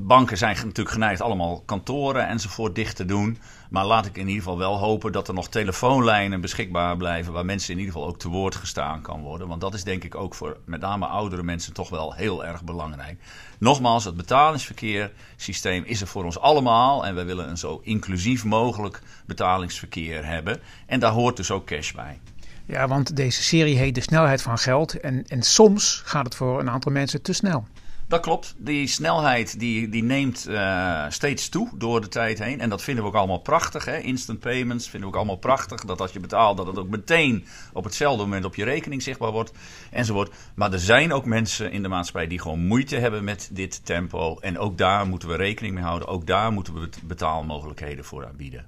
Banken 0.00 0.38
zijn 0.38 0.56
natuurlijk 0.56 0.90
geneigd 0.90 1.20
allemaal 1.20 1.62
kantoren 1.66 2.28
enzovoort 2.28 2.74
dicht 2.74 2.96
te 2.96 3.04
doen. 3.04 3.38
Maar 3.70 3.84
laat 3.84 4.06
ik 4.06 4.16
in 4.16 4.26
ieder 4.26 4.42
geval 4.42 4.58
wel 4.58 4.78
hopen 4.78 5.12
dat 5.12 5.28
er 5.28 5.34
nog 5.34 5.48
telefoonlijnen 5.48 6.40
beschikbaar 6.40 6.96
blijven. 6.96 7.32
waar 7.32 7.44
mensen 7.44 7.72
in 7.72 7.78
ieder 7.78 7.92
geval 7.92 8.08
ook 8.08 8.18
te 8.18 8.28
woord 8.28 8.54
gestaan 8.54 9.02
kan 9.02 9.20
worden. 9.20 9.48
Want 9.48 9.60
dat 9.60 9.74
is 9.74 9.84
denk 9.84 10.04
ik 10.04 10.14
ook 10.14 10.34
voor 10.34 10.56
met 10.64 10.80
name 10.80 11.06
oudere 11.06 11.42
mensen 11.42 11.72
toch 11.72 11.88
wel 11.88 12.14
heel 12.14 12.44
erg 12.44 12.64
belangrijk. 12.64 13.20
Nogmaals, 13.58 14.04
het 14.04 14.16
betalingsverkeersysteem 14.16 15.84
is 15.84 16.00
er 16.00 16.06
voor 16.06 16.24
ons 16.24 16.38
allemaal. 16.38 17.06
En 17.06 17.14
wij 17.14 17.26
willen 17.26 17.48
een 17.48 17.58
zo 17.58 17.80
inclusief 17.82 18.44
mogelijk 18.44 19.02
betalingsverkeer 19.26 20.26
hebben. 20.26 20.60
En 20.86 21.00
daar 21.00 21.12
hoort 21.12 21.36
dus 21.36 21.50
ook 21.50 21.66
cash 21.66 21.92
bij. 21.92 22.20
Ja, 22.66 22.88
want 22.88 23.16
deze 23.16 23.42
serie 23.42 23.76
heet 23.76 23.94
De 23.94 24.00
snelheid 24.00 24.42
van 24.42 24.58
geld. 24.58 25.00
En, 25.00 25.24
en 25.26 25.42
soms 25.42 26.02
gaat 26.04 26.24
het 26.24 26.34
voor 26.34 26.60
een 26.60 26.70
aantal 26.70 26.92
mensen 26.92 27.22
te 27.22 27.32
snel. 27.32 27.66
Dat 28.08 28.20
klopt. 28.20 28.54
Die 28.58 28.86
snelheid 28.86 29.58
die, 29.58 29.88
die 29.88 30.02
neemt 30.02 30.46
uh, 30.48 31.04
steeds 31.08 31.48
toe 31.48 31.68
door 31.74 32.00
de 32.00 32.08
tijd 32.08 32.38
heen. 32.38 32.60
En 32.60 32.68
dat 32.68 32.82
vinden 32.82 33.04
we 33.04 33.10
ook 33.10 33.16
allemaal 33.16 33.38
prachtig. 33.38 33.84
Hè? 33.84 33.98
Instant 33.98 34.40
payments 34.40 34.88
vinden 34.88 35.08
we 35.08 35.14
ook 35.14 35.20
allemaal 35.20 35.40
prachtig. 35.40 35.84
Dat 35.84 36.00
als 36.00 36.12
je 36.12 36.20
betaalt, 36.20 36.56
dat 36.56 36.66
het 36.66 36.78
ook 36.78 36.88
meteen 36.88 37.46
op 37.72 37.84
hetzelfde 37.84 38.22
moment 38.22 38.44
op 38.44 38.54
je 38.54 38.64
rekening 38.64 39.02
zichtbaar 39.02 39.30
wordt. 39.30 39.52
Enzovoort. 39.90 40.34
Maar 40.54 40.72
er 40.72 40.78
zijn 40.78 41.12
ook 41.12 41.24
mensen 41.24 41.72
in 41.72 41.82
de 41.82 41.88
maatschappij 41.88 42.26
die 42.28 42.40
gewoon 42.40 42.66
moeite 42.66 42.96
hebben 42.96 43.24
met 43.24 43.48
dit 43.52 43.84
tempo. 43.84 44.38
En 44.38 44.58
ook 44.58 44.78
daar 44.78 45.06
moeten 45.06 45.28
we 45.28 45.36
rekening 45.36 45.74
mee 45.74 45.84
houden. 45.84 46.08
Ook 46.08 46.26
daar 46.26 46.52
moeten 46.52 46.74
we 46.74 46.88
betaalmogelijkheden 47.04 48.04
voor 48.04 48.26
aanbieden. 48.26 48.66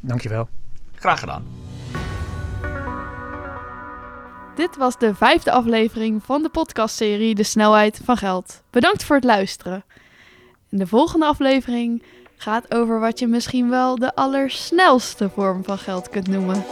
Dankjewel. 0.00 0.48
Graag 0.94 1.20
gedaan. 1.20 1.44
Dit 4.54 4.76
was 4.76 4.98
de 4.98 5.14
vijfde 5.14 5.50
aflevering 5.50 6.22
van 6.24 6.42
de 6.42 6.48
podcastserie 6.48 7.34
De 7.34 7.42
Snelheid 7.42 8.00
van 8.04 8.16
Geld. 8.16 8.62
Bedankt 8.70 9.04
voor 9.04 9.16
het 9.16 9.24
luisteren. 9.24 9.84
De 10.68 10.86
volgende 10.86 11.26
aflevering 11.26 12.02
gaat 12.36 12.74
over 12.74 13.00
wat 13.00 13.18
je 13.18 13.26
misschien 13.26 13.70
wel 13.70 13.96
de 13.96 14.14
allersnelste 14.14 15.30
vorm 15.30 15.64
van 15.64 15.78
geld 15.78 16.08
kunt 16.08 16.28
noemen. 16.28 16.64